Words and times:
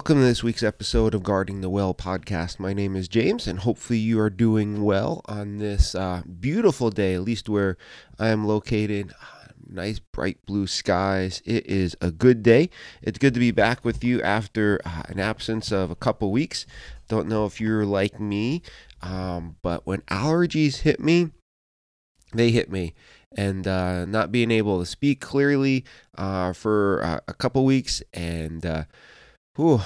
Welcome 0.00 0.20
to 0.20 0.24
this 0.24 0.42
week's 0.42 0.62
episode 0.62 1.12
of 1.14 1.22
Guarding 1.22 1.60
the 1.60 1.68
Well 1.68 1.92
podcast. 1.92 2.58
My 2.58 2.72
name 2.72 2.96
is 2.96 3.06
James, 3.06 3.46
and 3.46 3.58
hopefully, 3.58 3.98
you 3.98 4.18
are 4.18 4.30
doing 4.30 4.82
well 4.82 5.20
on 5.26 5.58
this 5.58 5.94
uh, 5.94 6.22
beautiful 6.40 6.88
day, 6.88 7.12
at 7.12 7.20
least 7.20 7.50
where 7.50 7.76
I 8.18 8.28
am 8.28 8.46
located. 8.46 9.12
Nice 9.68 9.98
bright 9.98 10.38
blue 10.46 10.66
skies. 10.66 11.42
It 11.44 11.66
is 11.66 11.94
a 12.00 12.10
good 12.10 12.42
day. 12.42 12.70
It's 13.02 13.18
good 13.18 13.34
to 13.34 13.40
be 13.40 13.50
back 13.50 13.84
with 13.84 14.02
you 14.02 14.22
after 14.22 14.80
uh, 14.86 15.02
an 15.10 15.20
absence 15.20 15.70
of 15.70 15.90
a 15.90 15.94
couple 15.94 16.32
weeks. 16.32 16.64
Don't 17.08 17.28
know 17.28 17.44
if 17.44 17.60
you're 17.60 17.84
like 17.84 18.18
me, 18.18 18.62
um, 19.02 19.56
but 19.60 19.86
when 19.86 20.00
allergies 20.10 20.78
hit 20.78 20.98
me, 20.98 21.30
they 22.32 22.50
hit 22.50 22.72
me 22.72 22.94
and 23.36 23.68
uh, 23.68 24.06
not 24.06 24.32
being 24.32 24.50
able 24.50 24.80
to 24.80 24.86
speak 24.86 25.20
clearly 25.20 25.84
uh, 26.16 26.52
for 26.52 27.02
uh, 27.04 27.20
a 27.28 27.34
couple 27.34 27.64
weeks 27.64 28.02
and 28.12 28.64
uh, 28.64 28.84
whew, 29.60 29.82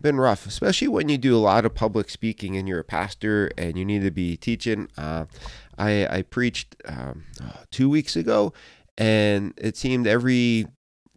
been 0.00 0.16
rough, 0.16 0.46
especially 0.46 0.86
when 0.86 1.08
you 1.08 1.18
do 1.18 1.36
a 1.36 1.38
lot 1.40 1.64
of 1.64 1.74
public 1.74 2.08
speaking 2.08 2.56
and 2.56 2.68
you're 2.68 2.78
a 2.78 2.84
pastor 2.84 3.50
and 3.58 3.76
you 3.76 3.84
need 3.84 4.02
to 4.02 4.12
be 4.12 4.36
teaching. 4.36 4.88
Uh, 4.96 5.24
I, 5.76 6.06
I 6.06 6.22
preached 6.22 6.76
um, 6.86 7.24
two 7.72 7.90
weeks 7.90 8.14
ago, 8.14 8.52
and 8.96 9.54
it 9.56 9.76
seemed 9.76 10.06
every 10.06 10.66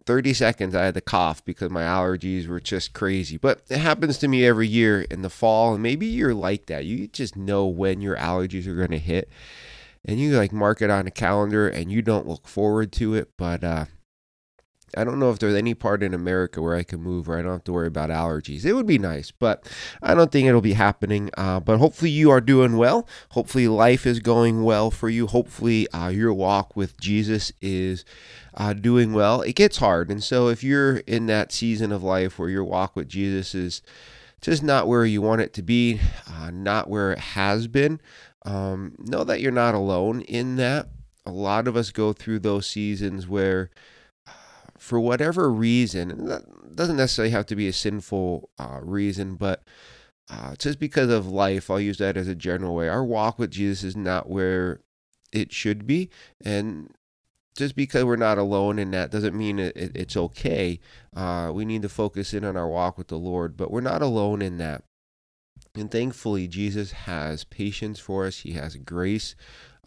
30 0.04 0.34
seconds 0.34 0.74
I 0.74 0.84
had 0.84 0.94
to 0.94 1.00
cough 1.00 1.44
because 1.44 1.70
my 1.70 1.82
allergies 1.82 2.48
were 2.48 2.58
just 2.58 2.92
crazy. 2.92 3.36
But 3.36 3.62
it 3.68 3.78
happens 3.78 4.18
to 4.18 4.28
me 4.28 4.44
every 4.44 4.66
year 4.66 5.02
in 5.02 5.22
the 5.22 5.30
fall, 5.30 5.74
and 5.74 5.82
maybe 5.82 6.06
you're 6.06 6.34
like 6.34 6.66
that. 6.66 6.84
You 6.84 7.06
just 7.06 7.36
know 7.36 7.66
when 7.66 8.00
your 8.00 8.16
allergies 8.16 8.66
are 8.66 8.74
going 8.74 8.90
to 8.90 8.98
hit, 8.98 9.28
and 10.04 10.18
you 10.18 10.36
like 10.36 10.52
mark 10.52 10.82
it 10.82 10.90
on 10.90 11.06
a 11.06 11.12
calendar 11.12 11.68
and 11.68 11.92
you 11.92 12.02
don't 12.02 12.26
look 12.26 12.48
forward 12.48 12.90
to 12.92 13.14
it, 13.14 13.30
but 13.38 13.62
uh, 13.62 13.84
I 14.96 15.04
don't 15.04 15.18
know 15.18 15.30
if 15.30 15.38
there's 15.38 15.54
any 15.54 15.74
part 15.74 16.02
in 16.02 16.14
America 16.14 16.60
where 16.60 16.74
I 16.74 16.82
can 16.82 17.02
move 17.02 17.26
where 17.26 17.38
I 17.38 17.42
don't 17.42 17.52
have 17.52 17.64
to 17.64 17.72
worry 17.72 17.86
about 17.86 18.10
allergies. 18.10 18.64
It 18.64 18.74
would 18.74 18.86
be 18.86 18.98
nice, 18.98 19.30
but 19.30 19.68
I 20.02 20.14
don't 20.14 20.30
think 20.30 20.46
it'll 20.46 20.60
be 20.60 20.74
happening. 20.74 21.30
Uh, 21.36 21.60
but 21.60 21.78
hopefully, 21.78 22.10
you 22.10 22.30
are 22.30 22.40
doing 22.40 22.76
well. 22.76 23.06
Hopefully, 23.30 23.68
life 23.68 24.06
is 24.06 24.20
going 24.20 24.62
well 24.62 24.90
for 24.90 25.08
you. 25.08 25.26
Hopefully, 25.26 25.88
uh, 25.90 26.08
your 26.08 26.32
walk 26.32 26.76
with 26.76 27.00
Jesus 27.00 27.52
is 27.60 28.04
uh, 28.54 28.72
doing 28.72 29.12
well. 29.12 29.42
It 29.42 29.54
gets 29.54 29.78
hard. 29.78 30.10
And 30.10 30.22
so, 30.22 30.48
if 30.48 30.62
you're 30.62 30.98
in 30.98 31.26
that 31.26 31.52
season 31.52 31.92
of 31.92 32.02
life 32.02 32.38
where 32.38 32.50
your 32.50 32.64
walk 32.64 32.94
with 32.96 33.08
Jesus 33.08 33.54
is 33.54 33.82
just 34.40 34.62
not 34.62 34.88
where 34.88 35.04
you 35.04 35.22
want 35.22 35.40
it 35.40 35.52
to 35.54 35.62
be, 35.62 36.00
uh, 36.28 36.50
not 36.50 36.90
where 36.90 37.12
it 37.12 37.18
has 37.18 37.68
been, 37.68 38.00
um, 38.44 38.96
know 38.98 39.24
that 39.24 39.40
you're 39.40 39.52
not 39.52 39.74
alone 39.74 40.20
in 40.22 40.56
that. 40.56 40.88
A 41.24 41.30
lot 41.30 41.68
of 41.68 41.76
us 41.76 41.92
go 41.92 42.12
through 42.12 42.40
those 42.40 42.66
seasons 42.66 43.28
where 43.28 43.70
for 44.82 44.98
whatever 44.98 45.48
reason, 45.48 46.26
that 46.26 46.74
doesn't 46.74 46.96
necessarily 46.96 47.30
have 47.30 47.46
to 47.46 47.54
be 47.54 47.68
a 47.68 47.72
sinful 47.72 48.50
uh, 48.58 48.80
reason, 48.82 49.36
but 49.36 49.62
uh, 50.28 50.56
just 50.56 50.80
because 50.80 51.08
of 51.08 51.28
life, 51.28 51.70
I'll 51.70 51.78
use 51.78 51.98
that 51.98 52.16
as 52.16 52.26
a 52.26 52.34
general 52.34 52.74
way. 52.74 52.88
Our 52.88 53.04
walk 53.04 53.38
with 53.38 53.52
Jesus 53.52 53.84
is 53.84 53.96
not 53.96 54.28
where 54.28 54.80
it 55.30 55.52
should 55.52 55.86
be, 55.86 56.10
and 56.44 56.92
just 57.56 57.76
because 57.76 58.02
we're 58.02 58.16
not 58.16 58.38
alone 58.38 58.80
in 58.80 58.90
that 58.90 59.12
doesn't 59.12 59.38
mean 59.38 59.60
it, 59.60 59.76
it, 59.76 59.92
it's 59.94 60.16
okay. 60.16 60.80
Uh, 61.14 61.52
we 61.54 61.64
need 61.64 61.82
to 61.82 61.88
focus 61.88 62.34
in 62.34 62.44
on 62.44 62.56
our 62.56 62.68
walk 62.68 62.98
with 62.98 63.06
the 63.06 63.18
Lord, 63.18 63.56
but 63.56 63.70
we're 63.70 63.80
not 63.82 64.02
alone 64.02 64.42
in 64.42 64.58
that. 64.58 64.82
And 65.76 65.92
thankfully, 65.92 66.48
Jesus 66.48 66.90
has 66.90 67.44
patience 67.44 68.00
for 68.00 68.26
us. 68.26 68.40
He 68.40 68.54
has 68.54 68.74
grace 68.74 69.36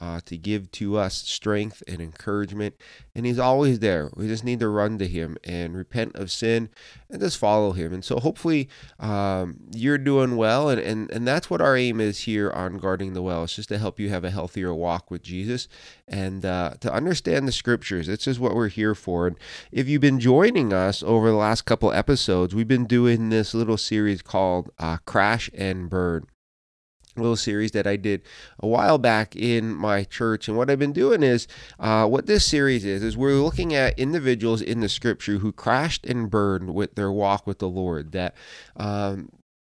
uh, 0.01 0.19
to 0.25 0.37
give 0.37 0.71
to 0.71 0.97
us 0.97 1.15
strength 1.15 1.81
and 1.87 2.01
encouragement. 2.01 2.75
And 3.13 3.25
He's 3.25 3.39
always 3.39 3.79
there. 3.79 4.09
We 4.15 4.27
just 4.27 4.43
need 4.43 4.59
to 4.59 4.67
run 4.67 4.97
to 4.97 5.07
Him 5.07 5.37
and 5.43 5.75
repent 5.75 6.15
of 6.15 6.31
sin 6.31 6.69
and 7.09 7.21
just 7.21 7.37
follow 7.37 7.71
Him. 7.71 7.93
And 7.93 8.03
so 8.03 8.19
hopefully 8.19 8.67
um, 8.99 9.57
you're 9.71 9.97
doing 9.97 10.35
well. 10.35 10.69
And, 10.69 10.81
and, 10.81 11.09
and 11.11 11.27
that's 11.27 11.49
what 11.49 11.61
our 11.61 11.77
aim 11.77 12.01
is 12.01 12.19
here 12.19 12.51
on 12.51 12.77
Guarding 12.77 13.13
the 13.13 13.21
Well. 13.21 13.45
It's 13.45 13.55
just 13.55 13.69
to 13.69 13.77
help 13.77 13.99
you 13.99 14.09
have 14.09 14.25
a 14.25 14.31
healthier 14.31 14.73
walk 14.73 15.09
with 15.09 15.23
Jesus 15.23 15.67
and 16.07 16.45
uh, 16.45 16.73
to 16.81 16.93
understand 16.93 17.47
the 17.47 17.53
scriptures. 17.53 18.07
This 18.07 18.27
is 18.27 18.39
what 18.39 18.53
we're 18.53 18.67
here 18.67 18.95
for. 18.95 19.27
And 19.27 19.37
if 19.71 19.87
you've 19.87 20.01
been 20.01 20.19
joining 20.19 20.73
us 20.73 21.03
over 21.03 21.29
the 21.29 21.37
last 21.37 21.63
couple 21.63 21.91
episodes, 21.91 22.53
we've 22.53 22.67
been 22.67 22.85
doing 22.85 23.29
this 23.29 23.53
little 23.53 23.77
series 23.77 24.21
called 24.21 24.71
uh, 24.77 24.97
Crash 25.05 25.49
and 25.53 25.89
Burn 25.89 26.27
little 27.17 27.35
series 27.35 27.71
that 27.71 27.87
I 27.87 27.95
did 27.95 28.21
a 28.59 28.67
while 28.67 28.97
back 28.97 29.35
in 29.35 29.73
my 29.73 30.03
church. 30.03 30.47
And 30.47 30.57
what 30.57 30.69
I've 30.69 30.79
been 30.79 30.93
doing 30.93 31.23
is, 31.23 31.47
uh, 31.79 32.07
what 32.07 32.25
this 32.25 32.45
series 32.45 32.85
is, 32.85 33.03
is 33.03 33.17
we're 33.17 33.33
looking 33.33 33.73
at 33.73 33.97
individuals 33.97 34.61
in 34.61 34.79
the 34.79 34.89
scripture 34.89 35.37
who 35.37 35.51
crashed 35.51 36.05
and 36.05 36.29
burned 36.29 36.73
with 36.73 36.95
their 36.95 37.11
walk 37.11 37.47
with 37.47 37.59
the 37.59 37.69
Lord. 37.69 38.11
That 38.11 38.35
um, 38.75 39.29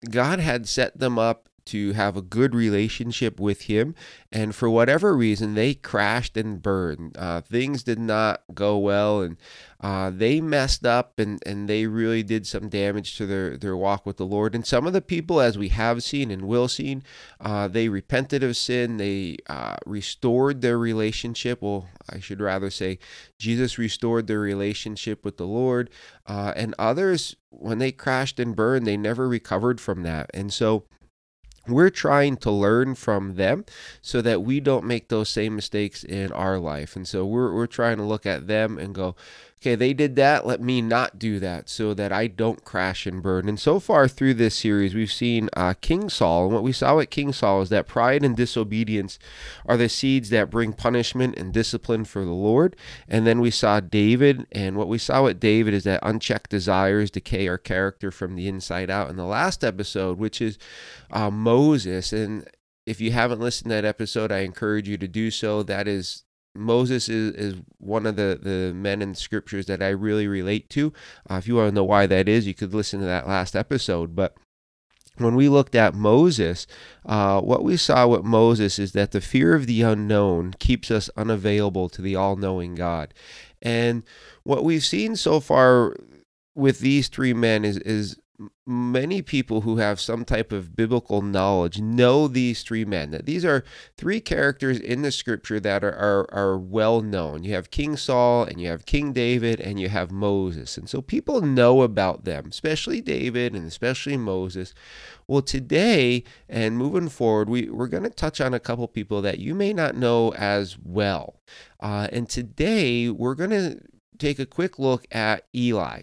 God 0.09 0.39
had 0.39 0.67
set 0.67 0.99
them 0.99 1.17
up 1.19 1.49
to 1.67 1.93
have 1.93 2.17
a 2.17 2.21
good 2.21 2.55
relationship 2.55 3.39
with 3.39 3.63
him. 3.63 3.95
And 4.31 4.55
for 4.55 4.69
whatever 4.69 5.15
reason 5.15 5.53
they 5.53 5.73
crashed 5.73 6.35
and 6.35 6.61
burned. 6.61 7.15
Uh, 7.17 7.41
things 7.41 7.83
did 7.83 7.99
not 7.99 8.41
go 8.53 8.77
well 8.77 9.21
and 9.21 9.37
uh, 9.79 10.09
they 10.09 10.41
messed 10.41 10.85
up 10.85 11.19
and, 11.19 11.39
and 11.45 11.69
they 11.69 11.85
really 11.85 12.23
did 12.23 12.47
some 12.47 12.67
damage 12.67 13.15
to 13.17 13.25
their, 13.25 13.57
their 13.57 13.77
walk 13.77 14.05
with 14.05 14.17
the 14.17 14.25
lord. 14.25 14.55
And 14.55 14.65
some 14.65 14.87
of 14.87 14.93
the 14.93 15.01
people 15.01 15.39
as 15.39 15.57
we 15.57 15.69
have 15.69 16.01
seen 16.03 16.31
and 16.31 16.43
will 16.43 16.67
see, 16.67 17.01
uh, 17.39 17.67
they 17.67 17.87
repented 17.87 18.43
of 18.43 18.57
sin. 18.57 18.97
They 18.97 19.37
uh, 19.47 19.77
restored 19.85 20.61
their 20.61 20.77
relationship. 20.77 21.61
Well 21.61 21.87
i 22.09 22.19
should 22.19 22.39
rather 22.39 22.69
say 22.69 22.97
jesus 23.37 23.77
restored 23.77 24.27
their 24.27 24.39
relationship 24.39 25.23
with 25.23 25.37
the 25.37 25.47
lord. 25.47 25.89
Uh, 26.25 26.53
and 26.55 26.73
others 26.79 27.35
when 27.49 27.77
they 27.77 27.91
crashed 27.91 28.39
and 28.39 28.55
burned 28.55 28.85
they 28.87 28.97
never 28.97 29.27
recovered 29.27 29.79
from 29.79 30.03
that. 30.03 30.29
And 30.33 30.51
so 30.51 30.85
we're 31.67 31.89
trying 31.89 32.37
to 32.37 32.51
learn 32.51 32.95
from 32.95 33.35
them 33.35 33.65
so 34.01 34.21
that 34.21 34.41
we 34.41 34.59
don't 34.59 34.85
make 34.85 35.09
those 35.09 35.29
same 35.29 35.55
mistakes 35.55 36.03
in 36.03 36.31
our 36.31 36.57
life. 36.59 36.95
And 36.95 37.07
so 37.07 37.25
we're, 37.25 37.53
we're 37.53 37.67
trying 37.67 37.97
to 37.97 38.03
look 38.03 38.25
at 38.25 38.47
them 38.47 38.77
and 38.77 38.93
go, 38.93 39.15
okay, 39.61 39.75
they 39.75 39.93
did 39.93 40.15
that. 40.15 40.45
Let 40.45 40.61
me 40.61 40.81
not 40.81 41.17
do 41.17 41.39
that 41.39 41.67
so 41.67 41.93
that 41.95 42.11
I 42.11 42.27
don't 42.27 42.63
crash 42.63 43.07
and 43.07 43.23
burn. 43.23 43.49
And 43.49 43.59
so 43.59 43.79
far 43.79 44.07
through 44.07 44.35
this 44.35 44.55
series, 44.55 44.93
we've 44.93 45.11
seen 45.11 45.49
uh, 45.53 45.73
King 45.81 46.09
Saul. 46.09 46.45
And 46.45 46.53
what 46.53 46.63
we 46.63 46.71
saw 46.71 46.97
with 46.97 47.09
King 47.09 47.33
Saul 47.33 47.61
is 47.61 47.69
that 47.69 47.87
pride 47.87 48.23
and 48.23 48.37
disobedience 48.37 49.17
are 49.65 49.77
the 49.77 49.89
seeds 49.89 50.29
that 50.29 50.51
bring 50.51 50.73
punishment 50.73 51.37
and 51.37 51.51
discipline 51.51 52.05
for 52.05 52.23
the 52.23 52.31
Lord. 52.31 52.75
And 53.07 53.25
then 53.25 53.39
we 53.39 53.51
saw 53.51 53.79
David. 53.79 54.45
And 54.51 54.75
what 54.75 54.87
we 54.87 54.99
saw 54.99 55.23
with 55.23 55.39
David 55.39 55.73
is 55.73 55.83
that 55.85 56.01
unchecked 56.03 56.51
desires 56.51 57.09
decay 57.09 57.47
our 57.47 57.57
character 57.57 58.11
from 58.11 58.35
the 58.35 58.47
inside 58.47 58.91
out. 58.91 59.09
In 59.09 59.15
the 59.15 59.25
last 59.25 59.63
episode, 59.63 60.19
which 60.19 60.39
is 60.39 60.59
uh, 61.09 61.31
Moses. 61.31 62.13
And 62.13 62.47
if 62.85 63.01
you 63.01 63.11
haven't 63.11 63.39
listened 63.39 63.69
to 63.71 63.75
that 63.75 63.85
episode, 63.85 64.31
I 64.31 64.39
encourage 64.39 64.87
you 64.87 64.97
to 64.97 65.07
do 65.07 65.31
so. 65.31 65.63
That 65.63 65.87
is 65.87 66.23
Moses 66.57 67.09
is, 67.09 67.33
is 67.35 67.55
one 67.79 68.05
of 68.05 68.15
the, 68.15 68.39
the 68.41 68.73
men 68.73 69.01
in 69.01 69.15
scriptures 69.15 69.65
that 69.67 69.81
I 69.81 69.89
really 69.89 70.27
relate 70.27 70.69
to. 70.71 70.93
Uh, 71.29 71.35
if 71.35 71.47
you 71.47 71.55
want 71.55 71.69
to 71.69 71.75
know 71.75 71.83
why 71.83 72.07
that 72.07 72.27
is, 72.27 72.47
you 72.47 72.53
could 72.53 72.73
listen 72.73 72.99
to 72.99 73.05
that 73.05 73.27
last 73.27 73.55
episode. 73.55 74.15
But 74.15 74.35
when 75.17 75.35
we 75.35 75.49
looked 75.49 75.75
at 75.75 75.93
Moses, 75.93 76.67
uh, 77.05 77.41
what 77.41 77.63
we 77.63 77.77
saw 77.77 78.07
with 78.07 78.23
Moses 78.23 78.79
is 78.79 78.91
that 78.91 79.11
the 79.11 79.21
fear 79.21 79.55
of 79.55 79.65
the 79.65 79.81
unknown 79.81 80.53
keeps 80.59 80.91
us 80.91 81.09
unavailable 81.17 81.89
to 81.89 82.01
the 82.01 82.15
all 82.15 82.35
knowing 82.35 82.75
God. 82.75 83.13
And 83.61 84.03
what 84.43 84.63
we've 84.63 84.85
seen 84.85 85.15
so 85.15 85.39
far 85.39 85.95
with 86.55 86.79
these 86.79 87.07
three 87.07 87.33
men 87.33 87.65
is, 87.65 87.77
is 87.79 88.17
many 88.67 89.21
people 89.21 89.61
who 89.61 89.77
have 89.77 89.99
some 89.99 90.25
type 90.25 90.51
of 90.51 90.75
biblical 90.75 91.21
knowledge 91.21 91.79
know 91.79 92.27
these 92.27 92.63
three 92.63 92.83
men. 92.83 93.11
That 93.11 93.25
these 93.25 93.45
are 93.45 93.63
three 93.97 94.19
characters 94.19 94.77
in 94.77 95.01
the 95.01 95.11
scripture 95.11 95.59
that 95.61 95.83
are, 95.83 95.95
are, 95.95 96.33
are 96.33 96.57
well 96.57 97.01
known. 97.01 97.43
You 97.43 97.53
have 97.53 97.71
King 97.71 97.95
Saul, 97.95 98.43
and 98.43 98.59
you 98.59 98.67
have 98.67 98.85
King 98.85 99.13
David, 99.13 99.61
and 99.61 99.79
you 99.79 99.87
have 99.89 100.11
Moses. 100.11 100.77
And 100.77 100.89
so 100.89 101.01
people 101.01 101.41
know 101.41 101.81
about 101.81 102.25
them, 102.25 102.47
especially 102.49 102.99
David 103.01 103.55
and 103.55 103.65
especially 103.65 104.17
Moses. 104.17 104.73
Well, 105.27 105.41
today 105.41 106.23
and 106.49 106.77
moving 106.77 107.09
forward, 107.09 107.49
we, 107.49 107.69
we're 107.69 107.87
going 107.87 108.03
to 108.03 108.09
touch 108.09 108.41
on 108.41 108.53
a 108.53 108.59
couple 108.59 108.87
people 108.87 109.21
that 109.21 109.39
you 109.39 109.55
may 109.55 109.73
not 109.73 109.95
know 109.95 110.33
as 110.33 110.77
well. 110.83 111.39
Uh, 111.79 112.07
and 112.11 112.29
today 112.29 113.09
we're 113.09 113.35
going 113.35 113.51
to 113.51 113.79
take 114.17 114.39
a 114.39 114.45
quick 114.45 114.77
look 114.79 115.05
at 115.11 115.45
Eli. 115.55 116.01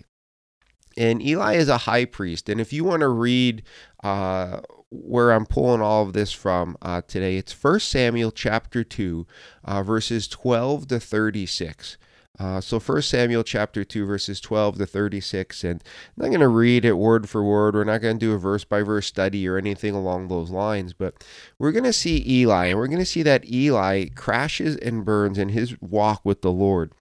And 0.97 1.23
Eli 1.23 1.55
is 1.55 1.69
a 1.69 1.79
high 1.79 2.05
priest. 2.05 2.49
And 2.49 2.61
if 2.61 2.73
you 2.73 2.85
want 2.85 3.01
to 3.01 3.09
read 3.09 3.63
uh, 4.03 4.61
where 4.91 5.33
I'm 5.33 5.47
pulling 5.47 5.81
all 5.81 6.03
of 6.03 6.13
this 6.13 6.33
from 6.33 6.77
uh, 6.83 7.03
today, 7.07 7.37
it's 7.37 7.53
1 7.53 7.81
Samuel 7.81 8.31
chapter 8.31 8.85
2, 8.85 9.27
uh, 9.65 9.83
verses 9.83 10.29
12 10.29 10.89
to 10.89 11.01
36. 11.01 11.97
Uh, 12.37 12.61
so 12.61 12.81
1 12.81 13.03
Samuel 13.03 13.45
chapter 13.45 13.85
2 13.85 14.05
verses 14.05 14.41
12 14.41 14.79
to 14.79 14.87
36 14.87 15.63
and 15.63 15.81
I'm 15.85 16.25
not 16.25 16.29
going 16.31 16.41
to 16.41 16.49
read 16.49 16.85
it 16.85 16.95
word 16.95 17.29
for 17.29 17.45
word. 17.45 17.75
We're 17.75 17.85
not 17.85 18.01
going 18.01 18.19
to 18.19 18.27
do 18.27 18.33
a 18.33 18.39
verse 18.39 18.65
by 18.65 18.83
verse 18.83 19.07
study 19.07 19.47
or 19.47 19.57
anything 19.57 19.95
along 19.95 20.27
those 20.27 20.51
lines, 20.51 20.95
but 20.95 21.25
we're 21.61 21.71
going 21.71 21.85
to 21.85 21.93
see 21.93 22.25
Eli 22.27 22.67
and 22.67 22.79
we're 22.79 22.89
going 22.89 22.99
to 22.99 23.05
see 23.05 23.23
that 23.23 23.49
Eli 23.49 24.07
crashes 24.17 24.77
and 24.77 25.05
burns 25.05 25.39
in 25.39 25.51
his 25.51 25.81
walk 25.81 26.23
with 26.25 26.43
the 26.43 26.51
Lord. 26.51 26.93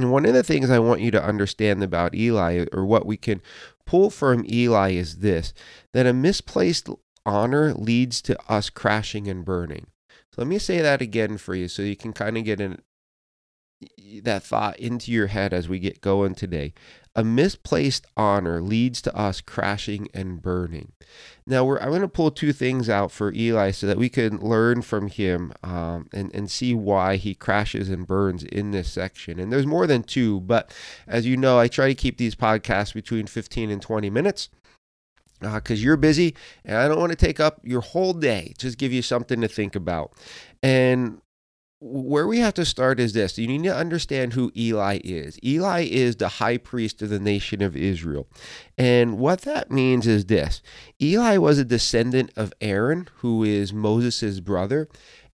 And 0.00 0.10
one 0.10 0.24
of 0.24 0.32
the 0.32 0.42
things 0.42 0.70
I 0.70 0.78
want 0.78 1.02
you 1.02 1.10
to 1.10 1.22
understand 1.22 1.82
about 1.82 2.14
Eli, 2.14 2.64
or 2.72 2.86
what 2.86 3.04
we 3.04 3.18
can 3.18 3.42
pull 3.84 4.08
from 4.08 4.46
Eli 4.48 4.92
is 4.92 5.18
this 5.18 5.52
that 5.92 6.06
a 6.06 6.14
misplaced 6.14 6.88
honor 7.26 7.74
leads 7.74 8.22
to 8.22 8.38
us 8.50 8.70
crashing 8.70 9.28
and 9.28 9.44
burning. 9.44 9.88
So 10.32 10.40
let 10.40 10.46
me 10.46 10.58
say 10.58 10.80
that 10.80 11.02
again 11.02 11.36
for 11.36 11.54
you 11.54 11.68
so 11.68 11.82
you 11.82 11.96
can 11.96 12.14
kind 12.14 12.38
of 12.38 12.44
get 12.44 12.62
in 12.62 12.80
that 14.22 14.42
thought 14.42 14.78
into 14.78 15.12
your 15.12 15.26
head 15.26 15.52
as 15.52 15.68
we 15.68 15.78
get 15.78 16.00
going 16.00 16.34
today. 16.34 16.72
A 17.16 17.24
misplaced 17.24 18.06
honor 18.16 18.62
leads 18.62 19.02
to 19.02 19.16
us 19.16 19.40
crashing 19.40 20.08
and 20.14 20.40
burning. 20.40 20.92
Now, 21.44 21.68
I'm 21.76 21.88
going 21.88 22.02
to 22.02 22.08
pull 22.08 22.30
two 22.30 22.52
things 22.52 22.88
out 22.88 23.10
for 23.10 23.32
Eli 23.32 23.72
so 23.72 23.88
that 23.88 23.98
we 23.98 24.08
can 24.08 24.38
learn 24.38 24.82
from 24.82 25.08
him 25.08 25.52
um, 25.64 26.08
and, 26.12 26.32
and 26.32 26.48
see 26.48 26.72
why 26.72 27.16
he 27.16 27.34
crashes 27.34 27.90
and 27.90 28.06
burns 28.06 28.44
in 28.44 28.70
this 28.70 28.92
section. 28.92 29.40
And 29.40 29.52
there's 29.52 29.66
more 29.66 29.88
than 29.88 30.04
two, 30.04 30.40
but 30.40 30.72
as 31.08 31.26
you 31.26 31.36
know, 31.36 31.58
I 31.58 31.66
try 31.66 31.88
to 31.88 31.96
keep 31.96 32.16
these 32.16 32.36
podcasts 32.36 32.94
between 32.94 33.26
15 33.26 33.70
and 33.70 33.82
20 33.82 34.08
minutes 34.08 34.48
because 35.40 35.80
uh, 35.80 35.82
you're 35.82 35.96
busy 35.96 36.36
and 36.64 36.76
I 36.76 36.86
don't 36.86 37.00
want 37.00 37.10
to 37.10 37.16
take 37.16 37.40
up 37.40 37.60
your 37.64 37.80
whole 37.80 38.12
day. 38.12 38.54
Just 38.58 38.78
give 38.78 38.92
you 38.92 39.02
something 39.02 39.40
to 39.40 39.48
think 39.48 39.74
about. 39.74 40.12
And 40.62 41.20
where 41.80 42.26
we 42.26 42.40
have 42.40 42.52
to 42.54 42.64
start 42.64 43.00
is 43.00 43.14
this 43.14 43.38
you 43.38 43.46
need 43.46 43.64
to 43.64 43.74
understand 43.74 44.34
who 44.34 44.52
Eli 44.54 45.00
is. 45.02 45.38
Eli 45.42 45.86
is 45.90 46.16
the 46.16 46.28
high 46.28 46.58
priest 46.58 47.00
of 47.00 47.08
the 47.08 47.18
nation 47.18 47.62
of 47.62 47.76
Israel. 47.76 48.28
And 48.76 49.18
what 49.18 49.42
that 49.42 49.70
means 49.70 50.06
is 50.06 50.26
this 50.26 50.62
Eli 51.00 51.38
was 51.38 51.58
a 51.58 51.64
descendant 51.64 52.32
of 52.36 52.52
Aaron, 52.60 53.08
who 53.16 53.42
is 53.42 53.72
Moses' 53.72 54.40
brother. 54.40 54.88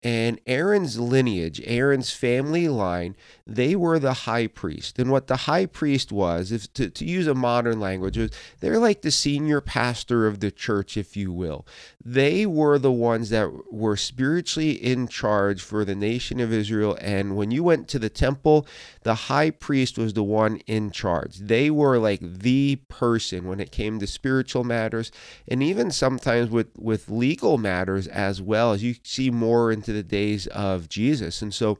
And 0.04 0.38
Aaron's 0.46 0.98
lineage, 0.98 1.62
Aaron's 1.64 2.12
family 2.12 2.68
line, 2.68 3.16
they 3.46 3.74
were 3.74 3.98
the 3.98 4.12
high 4.12 4.46
priest. 4.46 4.98
And 4.98 5.10
what 5.10 5.28
the 5.28 5.36
high 5.36 5.64
priest 5.64 6.12
was, 6.12 6.52
if 6.52 6.70
to, 6.74 6.90
to 6.90 7.04
use 7.06 7.26
a 7.26 7.34
modern 7.34 7.80
language, 7.80 8.18
they're 8.60 8.78
like 8.78 9.00
the 9.00 9.10
senior 9.10 9.62
pastor 9.62 10.26
of 10.26 10.40
the 10.40 10.50
church, 10.50 10.98
if 10.98 11.16
you 11.16 11.32
will. 11.32 11.66
They 12.04 12.44
were 12.44 12.78
the 12.78 12.92
ones 12.92 13.30
that 13.30 13.50
were 13.72 13.96
spiritually 13.96 14.72
in 14.72 15.08
charge 15.08 15.62
for 15.62 15.86
the 15.86 15.94
nation 15.94 16.38
of 16.38 16.52
Israel. 16.52 16.98
And 17.00 17.34
when 17.34 17.50
you 17.50 17.64
went 17.64 17.88
to 17.88 17.98
the 17.98 18.10
temple, 18.10 18.66
the 19.04 19.14
high 19.14 19.50
priest 19.50 19.96
was 19.96 20.12
the 20.12 20.22
one 20.22 20.58
in 20.66 20.90
charge. 20.90 21.38
They 21.38 21.70
were 21.70 21.98
like 21.98 22.20
the 22.20 22.76
person 22.88 23.48
when 23.48 23.58
it 23.58 23.72
came 23.72 23.98
to 24.00 24.06
spiritual 24.06 24.64
matters 24.64 25.10
and 25.48 25.62
even 25.62 25.90
sometimes 25.90 26.50
with, 26.50 26.68
with 26.76 27.08
legal 27.08 27.56
matters 27.56 28.06
as 28.06 28.42
well, 28.42 28.72
as 28.72 28.82
you 28.82 28.96
see 29.02 29.30
more 29.30 29.72
into 29.72 29.93
the 29.94 30.02
days 30.02 30.46
of 30.48 30.88
Jesus. 30.88 31.40
And 31.40 31.54
so 31.54 31.78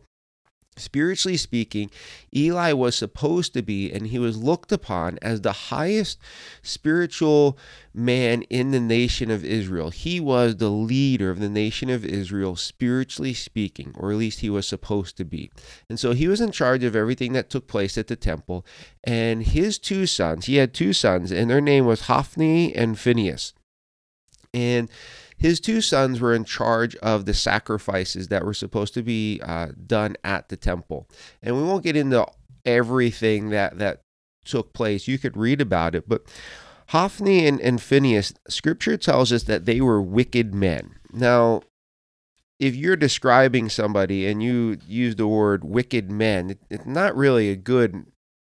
Spiritually 0.77 1.37
speaking, 1.37 1.89
Eli 2.35 2.73
was 2.73 2.97
supposed 2.97 3.55
to 3.55 3.63
be, 3.63 3.93
and 3.93 4.09
he 4.09 4.19
was 4.19 4.37
looked 4.37 4.73
upon 4.73 5.19
as 5.23 5.41
the 5.41 5.53
highest 5.53 6.19
spiritual 6.63 7.57
man 7.95 8.43
in 8.43 8.73
the 8.73 8.81
nation 8.81 9.31
of 9.31 9.45
Israel. 9.45 9.91
He 9.91 10.19
was 10.19 10.57
the 10.57 10.71
leader 10.71 11.31
of 11.31 11.39
the 11.39 11.49
nation 11.49 11.91
of 11.91 12.05
Israel, 12.05 12.57
spiritually 12.57 13.35
speaking, 13.35 13.95
or 13.97 14.11
at 14.11 14.19
least 14.19 14.41
he 14.41 14.51
was 14.51 14.67
supposed 14.67 15.17
to 15.19 15.25
be. 15.25 15.49
And 15.89 16.01
so 16.01 16.11
he 16.11 16.27
was 16.27 16.41
in 16.41 16.51
charge 16.51 16.83
of 16.83 16.97
everything 16.97 17.35
that 17.35 17.51
took 17.51 17.69
place 17.69 17.97
at 17.97 18.09
the 18.09 18.17
temple. 18.17 18.67
And 19.05 19.45
his 19.45 19.79
two 19.79 20.07
sons, 20.07 20.47
he 20.47 20.57
had 20.57 20.75
two 20.75 20.93
sons, 20.93 21.31
and 21.31 21.49
their 21.49 21.61
name 21.61 21.87
was 21.87 22.03
Hophni 22.03 22.75
and 22.75 22.99
Phinehas. 22.99 23.55
And 24.55 24.89
his 25.37 25.61
two 25.61 25.81
sons 25.81 26.21
were 26.21 26.35
in 26.35 26.45
charge 26.45 26.97
of 26.97 27.27
the 27.27 27.35
sacrifices 27.35 28.29
that 28.29 28.45
were 28.45 28.55
supposed 28.55 28.95
to 28.95 29.03
be 29.03 29.41
uh, 29.43 29.69
done 29.87 30.17
at 30.25 30.49
the 30.49 30.57
temple. 30.57 31.09
And 31.43 31.57
we 31.57 31.63
won't 31.63 31.85
get 31.85 31.97
into 31.97 32.27
everything 32.65 33.51
that, 33.51 33.79
that 33.79 34.01
took 34.45 34.73
place. 34.73 35.09
You 35.09 35.19
could 35.19 35.37
read 35.37 35.61
about 35.61 35.95
it, 35.95 36.09
but 36.09 36.23
Hophni 36.89 37.47
and, 37.47 37.61
and 37.61 37.81
Phinehas, 37.81 38.35
scripture 38.49 38.97
tells 38.97 39.33
us 39.33 39.45
that 39.45 39.65
they 39.65 39.81
were 39.81 40.01
wicked 40.01 40.55
men. 40.55 40.95
Now, 41.13 41.63
if 42.61 42.77
you're 42.77 42.97
describing 42.97 43.69
somebody 43.69 44.27
and 44.27 44.43
you 44.43 44.79
use 44.87 45.17
the 45.17 45.27
word 45.27 45.65
wicked 45.65 46.11
men, 46.11 46.59
it's 46.71 46.87
not 46.87 47.17
really 47.17 47.51
a 47.51 47.57
good 47.57 48.07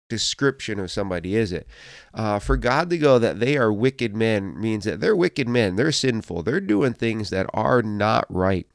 description 0.10 0.80
of 0.80 0.92
somebody, 0.92 1.36
is 1.36 1.52
it? 1.52 1.68
Uh, 2.14 2.40
for 2.40 2.58
God 2.58 2.90
to 2.90 2.98
go 2.98 3.20
that 3.20 3.40
they 3.40 3.58
are 3.58 3.72
wicked 3.72 4.16
men 4.16 4.60
means 4.60 4.86
that 4.86 5.00
they're 5.00 5.16
wicked 5.16 5.48
men, 5.48 5.76
they're 5.76 5.92
sinful, 5.92 6.44
they're 6.44 6.62
doing 6.62 6.94
things 6.94 7.30
that 7.30 7.50
are 7.54 7.82
not 7.82 8.26
right. 8.30 8.68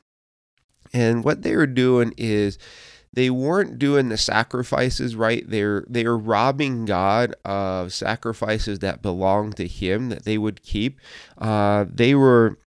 And 0.93 1.25
what 1.25 1.43
they 1.43 1.55
were 1.55 1.67
doing 1.67 2.15
is 2.17 2.59
they 3.12 3.31
weren't 3.31 3.79
doing 3.79 4.09
the 4.09 4.17
sacrifices 4.17 5.17
right. 5.17 5.49
They're 5.49 5.85
they're 5.88 6.17
robbing 6.17 6.85
God 6.85 7.35
of 7.44 7.93
sacrifices 7.93 8.79
that 8.81 9.03
belong 9.03 9.53
to 9.55 9.67
Him 9.67 10.11
that 10.11 10.25
they 10.25 10.38
would 10.38 10.62
keep. 10.62 11.00
Uh, 11.37 11.87
they 11.93 12.15
were 12.15 12.59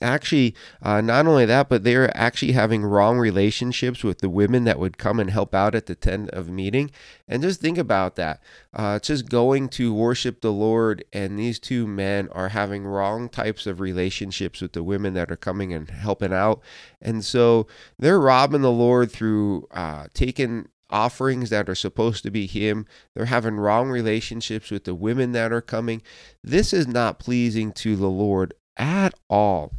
actually 0.00 0.54
uh, 0.82 1.00
not 1.00 1.26
only 1.26 1.44
that 1.44 1.68
but 1.68 1.84
they're 1.84 2.14
actually 2.16 2.52
having 2.52 2.84
wrong 2.84 3.18
relationships 3.18 4.02
with 4.02 4.18
the 4.18 4.28
women 4.28 4.64
that 4.64 4.78
would 4.78 4.98
come 4.98 5.20
and 5.20 5.30
help 5.30 5.54
out 5.54 5.74
at 5.74 5.86
the 5.86 5.94
tent 5.94 6.30
of 6.30 6.48
meeting 6.48 6.90
and 7.26 7.42
just 7.42 7.60
think 7.60 7.78
about 7.78 8.16
that 8.16 8.40
uh, 8.74 8.98
just 8.98 9.28
going 9.28 9.68
to 9.68 9.92
worship 9.92 10.40
the 10.40 10.52
lord 10.52 11.04
and 11.12 11.38
these 11.38 11.58
two 11.58 11.86
men 11.86 12.28
are 12.32 12.48
having 12.50 12.84
wrong 12.84 13.28
types 13.28 13.66
of 13.66 13.80
relationships 13.80 14.60
with 14.60 14.72
the 14.72 14.82
women 14.82 15.14
that 15.14 15.30
are 15.30 15.36
coming 15.36 15.72
and 15.72 15.90
helping 15.90 16.32
out 16.32 16.60
and 17.00 17.24
so 17.24 17.66
they're 17.98 18.20
robbing 18.20 18.62
the 18.62 18.70
lord 18.70 19.10
through 19.10 19.66
uh, 19.72 20.06
taking 20.14 20.66
offerings 20.90 21.50
that 21.50 21.68
are 21.68 21.74
supposed 21.74 22.22
to 22.22 22.30
be 22.30 22.46
him. 22.46 22.86
They're 23.14 23.26
having 23.26 23.56
wrong 23.56 23.90
relationships 23.90 24.70
with 24.70 24.84
the 24.84 24.94
women 24.94 25.32
that 25.32 25.52
are 25.52 25.60
coming. 25.60 26.02
This 26.42 26.72
is 26.72 26.86
not 26.86 27.18
pleasing 27.18 27.72
to 27.72 27.96
the 27.96 28.08
Lord 28.08 28.54
at 28.76 29.14
all. 29.28 29.72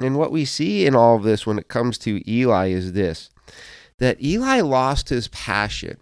And 0.00 0.16
what 0.16 0.32
we 0.32 0.44
see 0.44 0.86
in 0.86 0.94
all 0.94 1.16
of 1.16 1.22
this 1.22 1.46
when 1.46 1.58
it 1.58 1.68
comes 1.68 1.98
to 1.98 2.22
Eli 2.30 2.68
is 2.68 2.92
this 2.92 3.30
that 3.98 4.22
Eli 4.22 4.60
lost 4.60 5.08
his 5.08 5.28
passion 5.28 5.96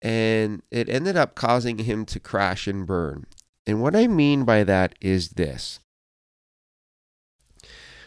and 0.00 0.62
it 0.70 0.88
ended 0.88 1.16
up 1.16 1.34
causing 1.34 1.78
him 1.78 2.04
to 2.06 2.20
crash 2.20 2.68
and 2.68 2.86
burn. 2.86 3.26
And 3.66 3.82
what 3.82 3.96
I 3.96 4.06
mean 4.06 4.44
by 4.44 4.62
that 4.64 4.94
is 5.00 5.30
this. 5.30 5.80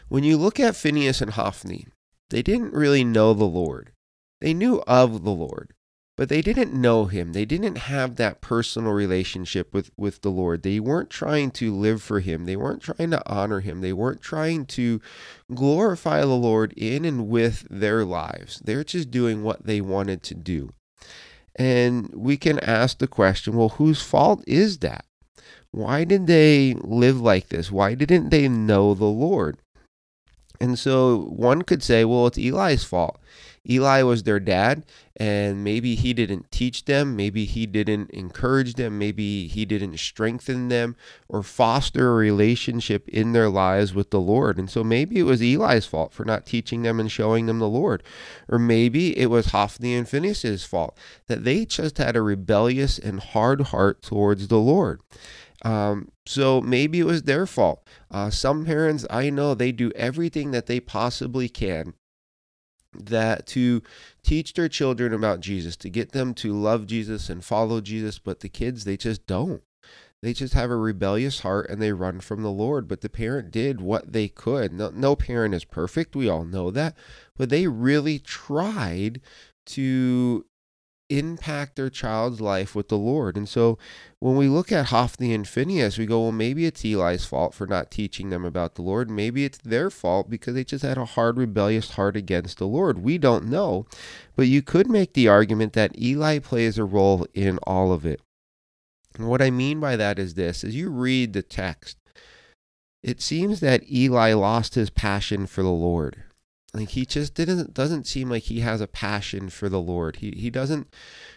When 0.08 0.24
you 0.24 0.38
look 0.38 0.60
at 0.60 0.76
Phinehas 0.76 1.22
and 1.22 1.32
Hophni, 1.32 1.88
they 2.30 2.42
didn't 2.42 2.74
really 2.74 3.04
know 3.04 3.34
the 3.34 3.44
Lord. 3.44 3.92
They 4.40 4.54
knew 4.54 4.82
of 4.88 5.24
the 5.24 5.32
Lord, 5.32 5.74
but 6.18 6.30
they 6.30 6.42
didn't 6.42 6.74
know 6.74 7.06
him. 7.06 7.34
They 7.34 7.46
didn't 7.46 7.78
have 7.78 8.16
that 8.16 8.42
personal 8.42 8.92
relationship 8.92 9.74
with, 9.74 9.92
with 9.98 10.22
the 10.22 10.30
Lord. 10.30 10.62
They 10.62 10.80
weren't 10.80 11.10
trying 11.10 11.52
to 11.52 11.74
live 11.74 12.02
for 12.02 12.20
him. 12.20 12.46
They 12.46 12.56
weren't 12.56 12.82
trying 12.82 13.12
to 13.12 13.30
honor 13.30 13.62
him. 13.62 13.82
They 13.82 13.94
weren't 13.94 14.22
trying 14.22 14.66
to 14.68 15.02
glorify 15.54 16.22
the 16.22 16.28
Lord 16.28 16.74
in 16.74 17.06
and 17.06 17.28
with 17.28 17.66
their 17.70 18.04
lives. 18.06 18.62
They're 18.64 18.84
just 18.84 19.10
doing 19.10 19.44
what 19.44 19.66
they 19.66 19.82
wanted 19.82 20.22
to 20.24 20.36
do. 20.36 20.74
And 21.56 22.14
we 22.14 22.38
can 22.38 22.60
ask 22.60 22.98
the 23.00 23.08
question 23.08 23.56
well, 23.56 23.70
whose 23.70 24.02
fault 24.02 24.44
is 24.48 24.80
that? 24.80 25.06
Why 25.72 26.04
did 26.04 26.28
they 26.28 26.76
live 26.82 27.22
like 27.22 27.50
this? 27.50 27.72
Why 27.72 27.96
didn't 27.96 28.30
they 28.30 28.48
know 28.48 28.94
the 28.94 29.06
Lord? 29.06 29.58
And 30.62 30.78
so 30.78 31.24
one 31.24 31.64
could 31.64 31.82
say, 31.82 32.06
well, 32.06 32.28
it's 32.28 32.38
Eli's 32.38 32.84
fault. 32.84 33.20
Eli 33.68 34.02
was 34.04 34.24
their 34.24 34.40
dad, 34.40 34.84
and 35.16 35.64
maybe 35.64 35.94
he 35.96 36.14
didn't 36.14 36.52
teach 36.52 36.86
them, 36.86 37.16
maybe 37.16 37.46
he 37.46 37.66
didn't 37.66 38.10
encourage 38.12 38.74
them, 38.74 38.98
maybe 38.98 39.48
he 39.48 39.66
didn't 39.66 40.00
strengthen 40.00 40.68
them 40.68 40.96
or 41.28 41.44
foster 41.44 42.12
a 42.12 42.16
relationship 42.16 43.08
in 43.08 43.32
their 43.32 43.50
lives 43.50 43.94
with 43.94 44.10
the 44.10 44.20
Lord. 44.20 44.58
And 44.58 44.70
so 44.70 44.84
maybe 44.84 45.20
it 45.20 45.24
was 45.24 45.42
Eli's 45.42 45.86
fault 45.86 46.12
for 46.14 46.26
not 46.26 46.46
teaching 46.46 46.82
them 46.84 47.00
and 47.00 47.12
showing 47.12 47.48
them 47.48 47.60
the 47.60 47.68
Lord. 47.68 48.04
Or 48.48 48.58
maybe 48.58 49.18
it 49.18 49.28
was 49.32 49.48
Hophni 49.48 49.96
and 49.96 50.10
Phinehas' 50.10 50.64
fault 50.64 50.98
that 51.28 51.44
they 51.44 51.66
just 51.66 51.98
had 51.98 52.16
a 52.16 52.22
rebellious 52.22 52.98
and 52.98 53.20
hard 53.20 53.62
heart 53.62 54.02
towards 54.02 54.48
the 54.48 54.60
Lord. 54.60 55.02
Um, 55.64 56.10
so 56.26 56.62
maybe 56.62 57.00
it 57.00 57.06
was 57.06 57.24
their 57.24 57.46
fault. 57.46 57.88
Uh, 58.10 58.30
some 58.30 58.66
parents 58.66 59.06
I 59.10 59.30
know 59.30 59.54
they 59.54 59.72
do 59.72 59.92
everything 59.96 60.52
that 60.52 60.66
they 60.66 60.80
possibly 60.80 61.50
can 61.50 61.94
that 62.94 63.46
to 63.48 63.82
teach 64.24 64.54
their 64.54 64.68
children 64.68 65.14
about 65.14 65.40
Jesus, 65.40 65.78
to 65.78 65.90
get 65.90 66.12
them 66.12 66.34
to 66.36 66.54
love 66.54 66.88
Jesus 66.88 67.30
and 67.30 67.44
follow 67.44 67.80
Jesus, 67.80 68.20
but 68.20 68.42
the 68.42 68.50
kids 68.50 68.84
they 68.84 68.98
just 68.98 69.26
don't. 69.28 69.62
They 70.22 70.34
just 70.34 70.54
have 70.54 70.70
a 70.70 70.76
rebellious 70.76 71.40
heart 71.40 71.70
and 71.70 71.82
they 71.82 71.94
run 71.94 72.20
from 72.20 72.44
the 72.44 72.52
Lord. 72.52 72.88
But 72.88 73.02
the 73.02 73.10
parent 73.10 73.50
did 73.50 73.82
what 73.82 74.14
they 74.14 74.28
could. 74.28 74.72
No, 74.72 74.92
no 74.92 75.16
parent 75.16 75.56
is 75.56 75.66
perfect. 75.66 76.16
We 76.16 76.30
all 76.30 76.46
know 76.46 76.70
that. 76.70 76.96
But 77.36 77.50
they 77.50 77.68
really 77.68 78.20
tried 78.20 79.22
to 79.68 80.46
impact 81.12 81.76
their 81.76 81.90
child's 81.90 82.40
life 82.40 82.74
with 82.74 82.88
the 82.88 82.98
Lord. 82.98 83.36
And 83.36 83.48
so 83.48 83.78
when 84.20 84.36
we 84.38 84.48
look 84.48 84.72
at 84.72 84.88
Hophni 84.88 85.34
and 85.34 85.48
Phinehas, 85.48 85.98
we 85.98 86.06
go, 86.06 86.22
well, 86.22 86.32
maybe 86.32 86.66
it's 86.66 86.86
Eli's 86.86 87.26
fault 87.26 87.54
for 87.54 87.68
not 87.68 87.92
teaching 87.92 88.30
them 88.30 88.46
about 88.46 88.76
the 88.76 88.82
Lord. 88.82 89.10
Maybe 89.10 89.44
it's 89.44 89.58
their 89.58 89.90
fault 89.90 90.30
because 90.30 90.54
they 90.54 90.64
just 90.64 90.84
had 90.84 90.98
a 90.98 91.06
hard, 91.06 91.38
rebellious 91.38 91.92
heart 91.92 92.16
against 92.16 92.58
the 92.58 92.68
Lord. 92.68 93.00
We 93.00 93.18
don't 93.18 93.46
know. 93.46 93.86
But 94.36 94.48
you 94.48 94.62
could 94.62 94.90
make 94.90 95.14
the 95.14 95.28
argument 95.28 95.74
that 95.74 96.00
Eli 96.00 96.40
plays 96.40 96.78
a 96.78 96.86
role 96.86 97.28
in 97.34 97.58
all 97.64 97.92
of 97.92 98.06
it. 98.06 98.22
And 99.18 99.28
what 99.28 99.42
I 99.42 99.52
mean 99.52 99.80
by 99.80 99.98
that 99.98 100.18
is 100.18 100.36
this 100.36 100.64
as 100.64 100.76
you 100.76 100.90
read 100.90 101.34
the 101.34 101.44
text, 101.44 101.98
it 103.04 103.22
seems 103.22 103.60
that 103.60 103.92
Eli 103.92 104.34
lost 104.34 104.76
his 104.76 104.90
passion 104.90 105.48
for 105.48 105.64
the 105.64 105.70
Lord. 105.70 106.24
Like 106.74 106.90
he 106.90 107.06
just 107.06 107.34
didn't 107.34 107.74
doesn't 107.74 108.08
seem 108.08 108.30
like 108.30 108.44
he 108.44 108.62
has 108.62 108.80
a 108.80 108.88
passion 108.88 109.50
for 109.50 109.68
the 109.68 109.82
Lord. 109.82 110.18
He 110.18 110.32
he 110.32 110.50
doesn't 110.50 110.88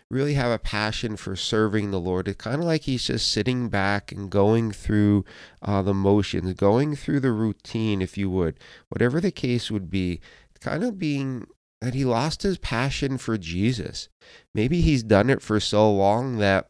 really 0.09 0.35
have 0.35 0.53
a 0.53 0.61
passion 0.61 1.17
for 1.17 1.35
serving 1.35 1.91
the 1.91 2.01
Lord. 2.01 2.29
It's 2.29 2.43
kind 2.43 2.61
of 2.61 2.65
like 2.65 2.83
he's 2.83 3.05
just 3.05 3.33
sitting 3.33 3.69
back 3.69 4.13
and 4.13 4.31
going 4.31 4.71
through 4.71 5.25
uh, 5.61 5.83
the 5.83 5.95
motions, 5.95 6.55
going 6.55 6.95
through 6.95 7.21
the 7.21 7.33
routine, 7.33 8.01
if 8.01 8.17
you 8.17 8.31
would, 8.31 8.61
whatever 8.91 9.21
the 9.21 9.33
case 9.33 9.71
would 9.71 9.91
be. 9.91 10.21
Kind 10.61 10.85
of 10.85 10.99
being 10.99 11.47
that 11.81 11.95
he 11.95 12.05
lost 12.05 12.43
his 12.43 12.57
passion 12.57 13.19
for 13.19 13.37
Jesus. 13.37 14.09
Maybe 14.55 14.81
he's 14.81 15.03
done 15.03 15.29
it 15.29 15.43
for 15.43 15.61
so 15.61 15.93
long 15.93 16.39
that 16.39 16.69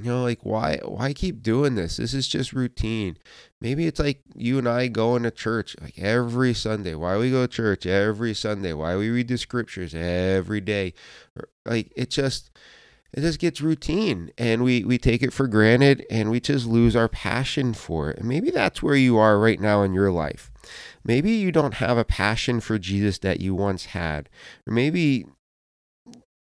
you 0.00 0.04
know 0.04 0.22
like 0.22 0.40
why 0.42 0.78
why 0.84 1.12
keep 1.12 1.42
doing 1.42 1.74
this? 1.74 1.98
This 1.98 2.14
is 2.14 2.26
just 2.26 2.54
routine. 2.54 3.18
Maybe 3.60 3.86
it's 3.86 4.00
like 4.00 4.22
you 4.34 4.58
and 4.58 4.68
i 4.68 4.88
going 4.88 5.22
to 5.24 5.30
church 5.30 5.76
like 5.82 5.98
every 5.98 6.54
sunday. 6.54 6.94
Why 6.94 7.18
we 7.18 7.30
go 7.30 7.46
to 7.46 7.52
church 7.52 7.84
every 7.84 8.32
sunday? 8.32 8.72
Why 8.72 8.96
we 8.96 9.10
read 9.10 9.28
the 9.28 9.36
scriptures 9.36 9.94
every 9.94 10.62
day? 10.62 10.94
Like 11.66 11.92
it 11.94 12.08
just 12.08 12.50
it 13.12 13.20
just 13.20 13.38
gets 13.38 13.60
routine 13.60 14.30
and 14.38 14.64
we 14.64 14.82
we 14.82 14.96
take 14.96 15.22
it 15.22 15.32
for 15.32 15.46
granted 15.46 16.06
and 16.10 16.30
we 16.30 16.40
just 16.40 16.66
lose 16.66 16.96
our 16.96 17.08
passion 17.08 17.74
for 17.74 18.10
it. 18.10 18.18
And 18.18 18.28
maybe 18.28 18.50
that's 18.50 18.82
where 18.82 18.96
you 18.96 19.18
are 19.18 19.38
right 19.38 19.60
now 19.60 19.82
in 19.82 19.92
your 19.92 20.10
life. 20.10 20.50
Maybe 21.04 21.32
you 21.32 21.52
don't 21.52 21.74
have 21.74 21.98
a 21.98 22.04
passion 22.04 22.60
for 22.60 22.78
jesus 22.78 23.18
that 23.18 23.40
you 23.40 23.54
once 23.54 23.86
had. 23.86 24.30
Or 24.66 24.72
maybe 24.72 25.26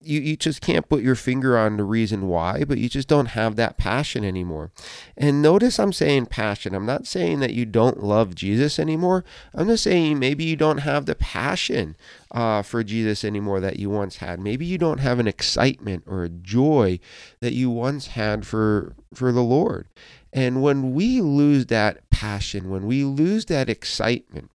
you, 0.01 0.19
you 0.19 0.35
just 0.37 0.61
can't 0.61 0.87
put 0.87 1.01
your 1.01 1.15
finger 1.15 1.57
on 1.57 1.77
the 1.77 1.83
reason 1.83 2.27
why, 2.27 2.63
but 2.63 2.77
you 2.77 2.89
just 2.89 3.07
don't 3.07 3.27
have 3.27 3.55
that 3.55 3.77
passion 3.77 4.23
anymore. 4.23 4.71
And 5.17 5.41
notice 5.41 5.79
I'm 5.79 5.93
saying 5.93 6.27
passion. 6.27 6.75
I'm 6.75 6.85
not 6.85 7.07
saying 7.07 7.39
that 7.39 7.53
you 7.53 7.65
don't 7.65 8.03
love 8.03 8.35
Jesus 8.35 8.77
anymore. 8.77 9.23
I'm 9.53 9.67
just 9.67 9.83
saying 9.83 10.19
maybe 10.19 10.43
you 10.43 10.55
don't 10.55 10.79
have 10.79 11.05
the 11.05 11.15
passion 11.15 11.95
uh, 12.31 12.61
for 12.61 12.83
Jesus 12.83 13.23
anymore 13.23 13.59
that 13.61 13.79
you 13.79 13.89
once 13.89 14.17
had. 14.17 14.39
Maybe 14.39 14.65
you 14.65 14.77
don't 14.77 14.99
have 14.99 15.19
an 15.19 15.27
excitement 15.27 16.03
or 16.05 16.23
a 16.23 16.29
joy 16.29 16.99
that 17.39 17.53
you 17.53 17.69
once 17.69 18.07
had 18.07 18.45
for 18.45 18.95
for 19.13 19.31
the 19.31 19.43
Lord. 19.43 19.87
And 20.31 20.61
when 20.61 20.93
we 20.93 21.21
lose 21.21 21.67
that 21.67 22.09
passion, 22.09 22.69
when 22.69 22.85
we 22.85 23.05
lose 23.05 23.45
that 23.45 23.69
excitement 23.69 24.51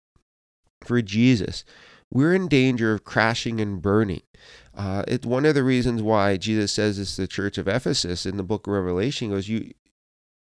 for 0.84 1.00
Jesus, 1.00 1.64
we're 2.12 2.34
in 2.34 2.48
danger 2.48 2.92
of 2.92 3.04
crashing 3.04 3.60
and 3.60 3.80
burning. 3.80 4.22
Uh, 4.80 5.04
it's 5.06 5.26
one 5.26 5.44
of 5.44 5.54
the 5.54 5.62
reasons 5.62 6.00
why 6.00 6.38
Jesus 6.38 6.72
says 6.72 6.96
to 7.14 7.20
the 7.20 7.28
church 7.28 7.58
of 7.58 7.68
Ephesus 7.68 8.24
in 8.24 8.38
the 8.38 8.42
book 8.42 8.66
of 8.66 8.72
Revelation. 8.72 9.28
Goes, 9.28 9.46
you 9.46 9.72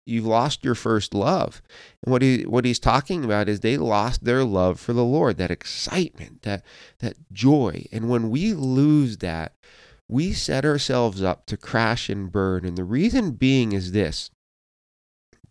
you've 0.06 0.26
lost 0.26 0.64
your 0.64 0.76
first 0.76 1.14
love. 1.14 1.62
And 2.02 2.14
what 2.14 2.22
he 2.22 2.44
what 2.44 2.64
he's 2.64 2.80
talking 2.80 3.26
about 3.26 3.50
is 3.50 3.60
they 3.60 3.76
lost 3.76 4.24
their 4.24 4.46
love 4.46 4.80
for 4.80 4.94
the 4.94 5.04
Lord, 5.04 5.36
that 5.38 5.52
excitement, 5.52 6.44
that 6.44 6.64
that 7.00 7.18
joy. 7.34 7.86
And 7.92 8.08
when 8.08 8.30
we 8.30 8.54
lose 8.54 9.18
that, 9.18 9.56
we 10.08 10.32
set 10.32 10.64
ourselves 10.64 11.22
up 11.22 11.46
to 11.48 11.58
crash 11.58 12.10
and 12.10 12.32
burn. 12.32 12.64
And 12.64 12.78
the 12.78 12.86
reason 12.86 13.32
being 13.32 13.74
is 13.74 13.92
this. 13.92 14.32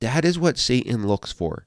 That 0.00 0.24
is 0.24 0.38
what 0.38 0.56
Satan 0.56 1.06
looks 1.06 1.30
for. 1.30 1.66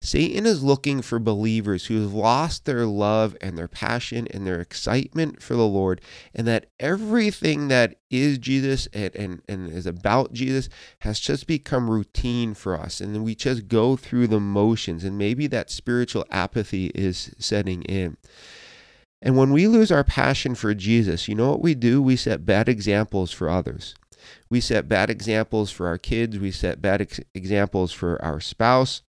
Satan 0.00 0.46
is 0.46 0.62
looking 0.62 1.02
for 1.02 1.18
believers 1.18 1.86
who 1.86 2.00
have 2.00 2.14
lost 2.14 2.64
their 2.64 2.86
love 2.86 3.36
and 3.40 3.58
their 3.58 3.66
passion 3.66 4.28
and 4.30 4.46
their 4.46 4.60
excitement 4.60 5.42
for 5.42 5.54
the 5.54 5.66
Lord, 5.66 6.00
and 6.32 6.46
that 6.46 6.66
everything 6.78 7.66
that 7.68 7.96
is 8.08 8.38
Jesus 8.38 8.86
and, 8.92 9.14
and, 9.16 9.42
and 9.48 9.68
is 9.72 9.86
about 9.86 10.32
Jesus 10.32 10.68
has 11.00 11.18
just 11.18 11.48
become 11.48 11.90
routine 11.90 12.54
for 12.54 12.78
us. 12.78 13.00
And 13.00 13.24
we 13.24 13.34
just 13.34 13.66
go 13.66 13.96
through 13.96 14.28
the 14.28 14.40
motions, 14.40 15.02
and 15.02 15.18
maybe 15.18 15.48
that 15.48 15.70
spiritual 15.70 16.24
apathy 16.30 16.86
is 16.94 17.34
setting 17.38 17.82
in. 17.82 18.16
And 19.20 19.36
when 19.36 19.52
we 19.52 19.66
lose 19.66 19.90
our 19.90 20.04
passion 20.04 20.54
for 20.54 20.74
Jesus, 20.74 21.26
you 21.26 21.34
know 21.34 21.50
what 21.50 21.62
we 21.62 21.74
do? 21.74 22.00
We 22.00 22.14
set 22.14 22.46
bad 22.46 22.68
examples 22.68 23.32
for 23.32 23.50
others. 23.50 23.96
We 24.48 24.60
set 24.60 24.88
bad 24.88 25.10
examples 25.10 25.72
for 25.72 25.88
our 25.88 25.98
kids. 25.98 26.38
We 26.38 26.52
set 26.52 26.80
bad 26.80 27.00
ex- 27.00 27.20
examples 27.34 27.92
for 27.92 28.22
our 28.22 28.38
spouse 28.38 29.02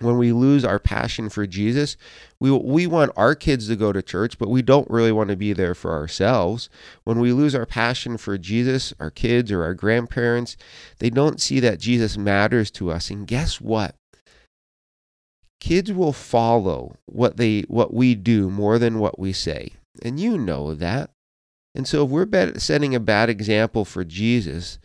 when 0.00 0.18
we 0.18 0.32
lose 0.32 0.64
our 0.64 0.78
passion 0.78 1.28
for 1.28 1.46
Jesus, 1.46 1.96
we 2.40 2.50
we 2.50 2.86
want 2.86 3.12
our 3.16 3.34
kids 3.34 3.68
to 3.68 3.76
go 3.76 3.92
to 3.92 4.02
church, 4.02 4.38
but 4.38 4.50
we 4.50 4.60
don't 4.60 4.90
really 4.90 5.12
want 5.12 5.30
to 5.30 5.36
be 5.36 5.52
there 5.52 5.74
for 5.74 5.92
ourselves. 5.92 6.68
When 7.04 7.20
we 7.20 7.32
lose 7.32 7.54
our 7.54 7.66
passion 7.66 8.16
for 8.16 8.36
Jesus, 8.36 8.92
our 8.98 9.10
kids 9.10 9.52
or 9.52 9.62
our 9.62 9.74
grandparents, 9.74 10.56
they 10.98 11.10
don't 11.10 11.40
see 11.40 11.60
that 11.60 11.78
Jesus 11.78 12.16
matters 12.16 12.70
to 12.72 12.90
us. 12.90 13.10
And 13.10 13.26
guess 13.26 13.60
what? 13.60 13.94
Kids 15.60 15.92
will 15.92 16.12
follow 16.12 16.96
what 17.06 17.36
they 17.36 17.62
what 17.62 17.94
we 17.94 18.14
do 18.14 18.50
more 18.50 18.78
than 18.78 18.98
what 18.98 19.18
we 19.18 19.32
say. 19.32 19.70
And 20.02 20.18
you 20.18 20.36
know 20.36 20.74
that. 20.74 21.10
And 21.74 21.88
so 21.88 22.04
if 22.04 22.10
we're 22.10 22.58
setting 22.58 22.94
a 22.94 23.00
bad 23.00 23.30
example 23.30 23.84
for 23.84 24.04
Jesus, 24.04 24.78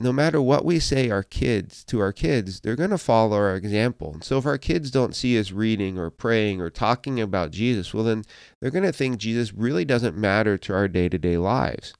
no 0.00 0.12
matter 0.12 0.42
what 0.42 0.64
we 0.64 0.78
say 0.80 1.08
our 1.08 1.22
kids 1.22 1.84
to 1.84 2.00
our 2.00 2.12
kids, 2.12 2.60
they're 2.60 2.76
going 2.76 2.90
to 2.90 2.98
follow 2.98 3.36
our 3.36 3.54
example. 3.54 4.12
And 4.12 4.24
So 4.24 4.38
if 4.38 4.46
our 4.46 4.58
kids 4.58 4.90
don't 4.90 5.14
see 5.14 5.38
us 5.38 5.52
reading 5.52 5.98
or 5.98 6.10
praying 6.10 6.60
or 6.60 6.68
talking 6.68 7.20
about 7.20 7.52
Jesus, 7.52 7.94
well 7.94 8.04
then 8.04 8.24
they're 8.60 8.70
going 8.70 8.84
to 8.84 8.92
think 8.92 9.18
Jesus 9.18 9.54
really 9.54 9.84
doesn't 9.84 10.16
matter 10.16 10.58
to 10.58 10.74
our 10.74 10.88
day-to-day 10.88 11.38
lives. 11.38 11.94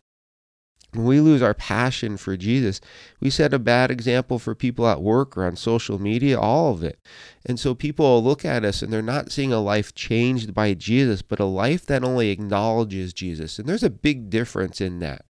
When 0.93 1.07
we 1.07 1.21
lose 1.21 1.43
our 1.43 1.55
passion 1.55 2.17
for 2.17 2.37
Jesus, 2.37 2.81
we 3.21 3.29
set 3.29 3.53
a 3.53 3.59
bad 3.59 3.91
example 3.91 4.39
for 4.39 4.55
people 4.55 4.87
at 4.87 5.03
work 5.03 5.37
or 5.37 5.45
on 5.45 5.57
social 5.57 6.01
media, 6.01 6.39
all 6.39 6.73
of 6.73 6.85
it. 6.85 7.01
And 7.45 7.59
so 7.59 7.75
people 7.75 8.23
look 8.23 8.45
at 8.45 8.65
us 8.65 8.81
and 8.81 8.93
they're 8.93 9.03
not 9.03 9.33
seeing 9.33 9.53
a 9.53 9.61
life 9.61 9.95
changed 9.95 10.55
by 10.55 10.75
Jesus, 10.75 11.21
but 11.21 11.41
a 11.41 11.45
life 11.45 11.85
that 11.87 12.05
only 12.05 12.31
acknowledges 12.31 13.13
Jesus. 13.13 13.59
And 13.59 13.69
there's 13.69 13.83
a 13.83 13.91
big 13.91 14.31
difference 14.31 14.81
in 14.81 15.01
that 15.01 15.25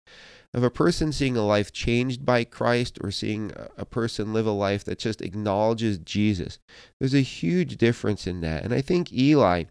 of 0.54 0.62
a 0.62 0.70
person 0.70 1.12
seeing 1.12 1.36
a 1.36 1.46
life 1.46 1.72
changed 1.72 2.26
by 2.26 2.44
Christ 2.44 2.98
or 3.00 3.10
seeing 3.10 3.52
a 3.78 3.86
person 3.86 4.32
live 4.32 4.46
a 4.46 4.52
life 4.52 4.84
that 4.84 4.98
just 4.98 5.22
acknowledges 5.22 5.98
Jesus. 5.98 6.58
There's 6.98 7.14
a 7.14 7.20
huge 7.20 7.78
difference 7.78 8.26
in 8.26 8.42
that. 8.42 8.62
And 8.62 8.74
I 8.74 8.82
think 8.82 9.12
Eli, 9.12 9.64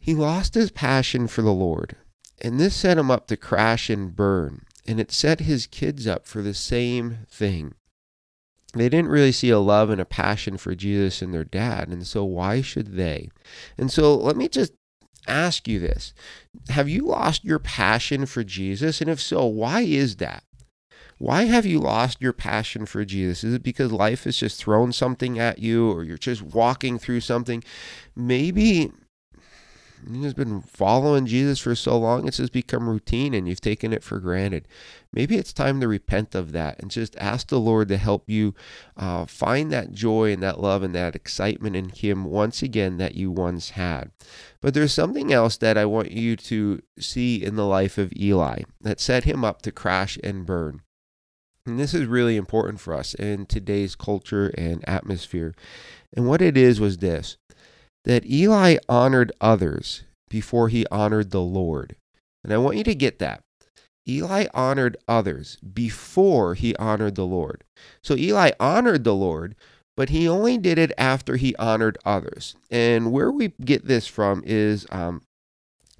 he 0.00 0.14
lost 0.14 0.54
his 0.54 0.70
passion 0.70 1.26
for 1.26 1.42
the 1.42 1.52
Lord. 1.52 1.96
And 2.40 2.60
this 2.60 2.76
set 2.76 2.98
him 2.98 3.10
up 3.10 3.26
to 3.26 3.36
crash 3.36 3.90
and 3.90 4.14
burn. 4.14 4.62
And 4.86 5.00
it 5.00 5.10
set 5.10 5.40
his 5.40 5.66
kids 5.66 6.06
up 6.06 6.24
for 6.24 6.40
the 6.40 6.54
same 6.54 7.18
thing. 7.28 7.74
They 8.74 8.88
didn't 8.88 9.10
really 9.10 9.32
see 9.32 9.50
a 9.50 9.58
love 9.58 9.90
and 9.90 10.00
a 10.00 10.04
passion 10.04 10.56
for 10.56 10.74
Jesus 10.74 11.20
in 11.20 11.32
their 11.32 11.44
dad. 11.44 11.88
And 11.88 12.06
so 12.06 12.24
why 12.24 12.62
should 12.62 12.94
they? 12.96 13.30
And 13.76 13.90
so 13.90 14.14
let 14.14 14.36
me 14.36 14.46
just 14.46 14.72
ask 15.28 15.68
you 15.68 15.78
this 15.78 16.14
Have 16.70 16.88
you 16.88 17.02
lost 17.02 17.44
your 17.44 17.58
passion 17.58 18.26
for 18.26 18.44
Jesus? 18.44 19.00
And 19.00 19.10
if 19.10 19.20
so, 19.20 19.44
why 19.46 19.82
is 19.82 20.16
that? 20.16 20.44
Why 21.18 21.44
have 21.44 21.66
you 21.66 21.80
lost 21.80 22.22
your 22.22 22.32
passion 22.32 22.86
for 22.86 23.04
Jesus? 23.04 23.42
Is 23.42 23.54
it 23.54 23.62
because 23.62 23.90
life 23.90 24.24
has 24.24 24.36
just 24.36 24.62
thrown 24.62 24.92
something 24.92 25.38
at 25.38 25.58
you 25.58 25.90
or 25.90 26.04
you're 26.04 26.16
just 26.16 26.42
walking 26.42 26.98
through 26.98 27.20
something? 27.20 27.64
Maybe 28.14 28.92
You've 30.06 30.36
been 30.36 30.60
following 30.62 31.26
Jesus 31.26 31.58
for 31.58 31.74
so 31.74 31.98
long, 31.98 32.28
it's 32.28 32.36
just 32.36 32.52
become 32.52 32.88
routine 32.88 33.34
and 33.34 33.48
you've 33.48 33.60
taken 33.60 33.92
it 33.92 34.02
for 34.02 34.20
granted. 34.20 34.68
Maybe 35.12 35.36
it's 35.36 35.52
time 35.52 35.80
to 35.80 35.88
repent 35.88 36.34
of 36.34 36.52
that 36.52 36.78
and 36.78 36.90
just 36.90 37.16
ask 37.16 37.48
the 37.48 37.58
Lord 37.58 37.88
to 37.88 37.96
help 37.96 38.28
you 38.28 38.54
uh, 38.96 39.26
find 39.26 39.72
that 39.72 39.92
joy 39.92 40.32
and 40.32 40.42
that 40.42 40.60
love 40.60 40.82
and 40.82 40.94
that 40.94 41.16
excitement 41.16 41.76
in 41.76 41.88
Him 41.88 42.24
once 42.24 42.62
again 42.62 42.98
that 42.98 43.14
you 43.14 43.30
once 43.30 43.70
had. 43.70 44.10
But 44.60 44.74
there's 44.74 44.92
something 44.92 45.32
else 45.32 45.56
that 45.56 45.78
I 45.78 45.84
want 45.84 46.10
you 46.10 46.36
to 46.36 46.80
see 46.98 47.42
in 47.42 47.56
the 47.56 47.66
life 47.66 47.98
of 47.98 48.12
Eli 48.16 48.62
that 48.80 49.00
set 49.00 49.24
him 49.24 49.44
up 49.44 49.62
to 49.62 49.72
crash 49.72 50.18
and 50.22 50.46
burn. 50.46 50.82
And 51.68 51.78
this 51.78 51.92
is 51.92 52.06
really 52.06 52.36
important 52.36 52.80
for 52.80 52.94
us 52.94 53.14
in 53.14 53.46
today's 53.46 53.94
culture 53.94 54.48
and 54.56 54.82
atmosphere. 54.88 55.54
And 56.14 56.26
what 56.26 56.40
it 56.40 56.56
is 56.56 56.80
was 56.80 56.98
this 56.98 57.36
that 58.08 58.24
Eli 58.24 58.78
honored 58.88 59.30
others 59.38 60.02
before 60.30 60.70
he 60.70 60.86
honored 60.90 61.30
the 61.30 61.42
Lord. 61.42 61.94
And 62.42 62.52
I 62.52 62.56
want 62.56 62.78
you 62.78 62.84
to 62.84 62.94
get 62.94 63.18
that. 63.18 63.42
Eli 64.08 64.46
honored 64.54 64.96
others 65.06 65.58
before 65.58 66.54
he 66.54 66.74
honored 66.76 67.16
the 67.16 67.26
Lord. 67.26 67.64
So 68.02 68.16
Eli 68.16 68.52
honored 68.58 69.04
the 69.04 69.14
Lord, 69.14 69.54
but 69.94 70.08
he 70.08 70.26
only 70.26 70.56
did 70.56 70.78
it 70.78 70.90
after 70.96 71.36
he 71.36 71.54
honored 71.56 71.98
others. 72.06 72.56
And 72.70 73.12
where 73.12 73.30
we 73.30 73.52
get 73.62 73.84
this 73.84 74.06
from 74.06 74.42
is 74.46 74.86
um, 74.90 75.20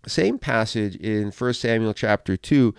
same 0.06 0.38
passage 0.38 0.96
in 0.96 1.30
1 1.30 1.54
Samuel 1.54 1.92
chapter 1.92 2.38
2, 2.38 2.74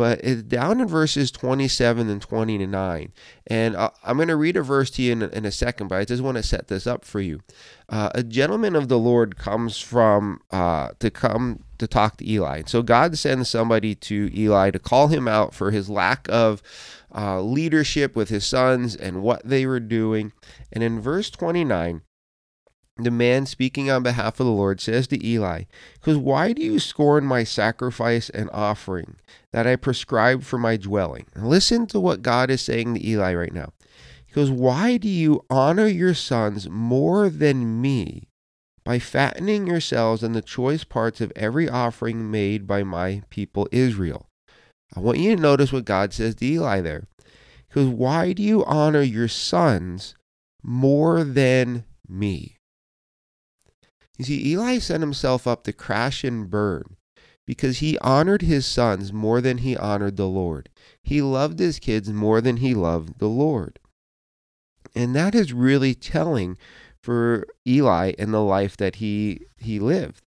but 0.00 0.18
it's 0.24 0.42
down 0.42 0.80
in 0.80 0.88
verses 0.88 1.30
27 1.30 2.08
and 2.08 2.22
29. 2.22 3.12
And 3.48 3.76
uh, 3.76 3.90
I'm 4.02 4.16
going 4.16 4.28
to 4.28 4.36
read 4.36 4.56
a 4.56 4.62
verse 4.62 4.90
to 4.92 5.02
you 5.02 5.12
in, 5.12 5.22
in, 5.24 5.44
a 5.44 5.52
second, 5.52 5.88
but 5.88 5.98
I 5.98 6.06
just 6.06 6.22
want 6.22 6.38
to 6.38 6.42
set 6.42 6.68
this 6.68 6.86
up 6.86 7.04
for 7.04 7.20
you. 7.20 7.40
Uh, 7.86 8.08
a 8.14 8.22
gentleman 8.22 8.76
of 8.76 8.88
the 8.88 8.98
Lord 8.98 9.36
comes 9.36 9.78
from 9.78 10.40
uh, 10.50 10.92
to 11.00 11.10
come 11.10 11.64
to 11.76 11.86
talk 11.86 12.16
to 12.16 12.26
Eli. 12.26 12.62
So 12.64 12.80
God 12.82 13.18
sends 13.18 13.50
somebody 13.50 13.94
to 13.96 14.30
Eli 14.34 14.70
to 14.70 14.78
call 14.78 15.08
him 15.08 15.28
out 15.28 15.52
for 15.52 15.70
his 15.70 15.90
lack 15.90 16.26
of 16.30 16.62
uh, 17.14 17.42
leadership 17.42 18.16
with 18.16 18.30
his 18.30 18.46
sons 18.46 18.96
and 18.96 19.22
what 19.22 19.42
they 19.44 19.66
were 19.66 19.80
doing. 19.80 20.32
And 20.72 20.82
in 20.82 20.98
verse 20.98 21.28
29, 21.28 22.00
the 23.04 23.10
man 23.10 23.46
speaking 23.46 23.90
on 23.90 24.02
behalf 24.02 24.40
of 24.40 24.46
the 24.46 24.52
Lord 24.52 24.80
says 24.80 25.06
to 25.08 25.26
Eli, 25.26 25.64
Because 25.94 26.16
why 26.16 26.52
do 26.52 26.62
you 26.62 26.78
scorn 26.78 27.24
my 27.24 27.44
sacrifice 27.44 28.30
and 28.30 28.50
offering 28.52 29.16
that 29.52 29.66
I 29.66 29.76
prescribed 29.76 30.44
for 30.44 30.58
my 30.58 30.76
dwelling? 30.76 31.26
Listen 31.36 31.86
to 31.88 32.00
what 32.00 32.22
God 32.22 32.50
is 32.50 32.60
saying 32.60 32.94
to 32.94 33.06
Eli 33.06 33.34
right 33.34 33.52
now. 33.52 33.72
He 34.26 34.34
goes, 34.34 34.50
Why 34.50 34.96
do 34.96 35.08
you 35.08 35.44
honor 35.50 35.86
your 35.86 36.14
sons 36.14 36.68
more 36.68 37.28
than 37.28 37.80
me 37.80 38.28
by 38.84 38.98
fattening 38.98 39.66
yourselves 39.66 40.22
on 40.22 40.32
the 40.32 40.42
choice 40.42 40.84
parts 40.84 41.20
of 41.20 41.32
every 41.34 41.68
offering 41.68 42.30
made 42.30 42.66
by 42.66 42.82
my 42.82 43.22
people 43.30 43.68
Israel? 43.72 44.26
I 44.94 45.00
want 45.00 45.18
you 45.18 45.34
to 45.36 45.42
notice 45.42 45.72
what 45.72 45.84
God 45.84 46.12
says 46.12 46.34
to 46.36 46.46
Eli 46.46 46.80
there. 46.80 47.08
Because 47.68 47.88
why 47.88 48.32
do 48.32 48.42
you 48.42 48.64
honor 48.64 49.02
your 49.02 49.28
sons 49.28 50.14
more 50.62 51.22
than 51.22 51.84
me? 52.08 52.56
You 54.20 54.24
see, 54.26 54.50
Eli 54.50 54.80
set 54.80 55.00
himself 55.00 55.46
up 55.46 55.64
to 55.64 55.72
crash 55.72 56.24
and 56.24 56.50
burn 56.50 56.98
because 57.46 57.78
he 57.78 57.96
honored 58.00 58.42
his 58.42 58.66
sons 58.66 59.14
more 59.14 59.40
than 59.40 59.56
he 59.58 59.78
honored 59.78 60.18
the 60.18 60.28
Lord. 60.28 60.68
He 61.02 61.22
loved 61.22 61.58
his 61.58 61.78
kids 61.78 62.10
more 62.10 62.42
than 62.42 62.58
he 62.58 62.74
loved 62.74 63.18
the 63.18 63.30
Lord. 63.30 63.78
And 64.94 65.16
that 65.16 65.34
is 65.34 65.54
really 65.54 65.94
telling 65.94 66.58
for 67.02 67.46
Eli 67.66 68.12
and 68.18 68.34
the 68.34 68.42
life 68.42 68.76
that 68.76 68.96
he 68.96 69.46
he 69.56 69.80
lived. 69.80 70.20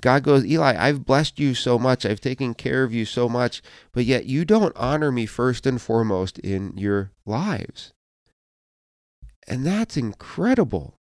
God 0.00 0.22
goes, 0.22 0.46
Eli, 0.46 0.74
I've 0.78 1.04
blessed 1.04 1.38
you 1.38 1.52
so 1.52 1.78
much. 1.78 2.06
I've 2.06 2.22
taken 2.22 2.54
care 2.54 2.82
of 2.82 2.94
you 2.94 3.04
so 3.04 3.28
much, 3.28 3.60
but 3.92 4.06
yet 4.06 4.24
you 4.24 4.46
don't 4.46 4.74
honor 4.74 5.12
me 5.12 5.26
first 5.26 5.66
and 5.66 5.78
foremost 5.78 6.38
in 6.38 6.78
your 6.78 7.12
lives. 7.26 7.92
And 9.46 9.66
that's 9.66 9.98
incredible. 9.98 10.96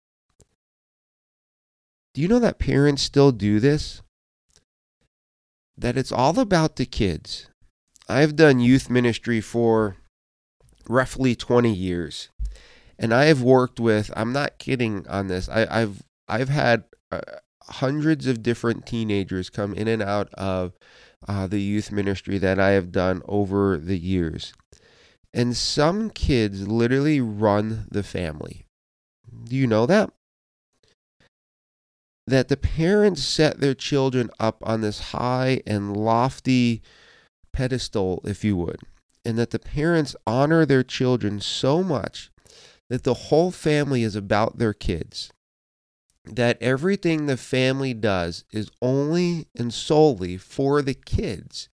Do 2.15 2.21
you 2.21 2.29
know 2.29 2.39
that 2.39 2.59
parents 2.59 3.03
still 3.03 3.33
do 3.33 3.59
this? 3.59 4.03
That 5.77 5.97
it's 5.97 6.13
all 6.13 6.39
about 6.39 6.77
the 6.77 6.87
kids. 6.87 7.49
I've 8.09 8.37
done 8.37 8.61
youth 8.61 8.91
ministry 8.91 9.41
for 9.41 9.97
roughly 10.89 11.35
20 11.35 11.73
years. 11.73 12.29
And 12.99 13.15
I 13.15 13.25
have 13.25 13.43
worked 13.43 13.81
with, 13.81 14.13
I'm 14.15 14.33
not 14.33 14.59
kidding 14.59 15.07
on 15.09 15.29
this. 15.29 15.49
I, 15.49 15.81
have 15.81 16.03
I've 16.29 16.51
had 16.51 16.85
uh, 17.11 17.21
hundreds 17.63 18.27
of 18.27 18.43
different 18.43 18.87
teenagers 18.87 19.49
come 19.49 19.73
in 19.75 19.89
and 19.89 20.03
out 20.03 20.29
of 20.35 20.75
uh, 21.27 21.47
the 21.47 21.61
youth 21.61 21.91
ministry 21.91 22.39
that 22.39 22.59
I 22.59 22.71
have 22.71 22.93
done 22.93 23.23
over 23.27 23.79
the 23.79 23.99
years. 23.99 24.53
And 25.33 25.57
some 25.57 26.11
kids 26.11 26.69
literally 26.69 27.21
run 27.21 27.87
the 27.91 28.03
family. 28.03 28.67
Do 29.45 29.57
you 29.57 29.67
know 29.67 29.87
that? 29.87 30.11
That 32.33 32.49
the 32.49 32.57
parents 32.57 33.23
set 33.23 33.61
their 33.61 33.75
children 33.75 34.31
up 34.41 34.57
on 34.63 34.81
this 34.81 35.11
high 35.11 35.61
and 35.67 35.95
lofty 35.95 36.83
pedestal, 37.53 38.23
if 38.25 38.43
you 38.43 38.57
would, 38.57 38.81
and 39.25 39.39
that 39.39 39.51
the 39.51 39.59
parents 39.59 40.17
honor 40.27 40.65
their 40.65 40.83
children 40.83 41.41
so 41.41 41.83
much 41.83 42.31
that 42.89 43.05
the 43.05 43.15
whole 43.15 43.51
family 43.51 44.03
is 44.03 44.17
about 44.17 44.59
their 44.59 44.73
kids. 44.73 45.31
That 46.25 46.57
everything 46.63 47.27
the 47.27 47.37
family 47.37 47.93
does 47.93 48.45
is 48.53 48.71
only 48.81 49.49
and 49.59 49.73
solely 49.75 50.39
for 50.39 50.81
the 50.81 50.95
kids 50.95 51.69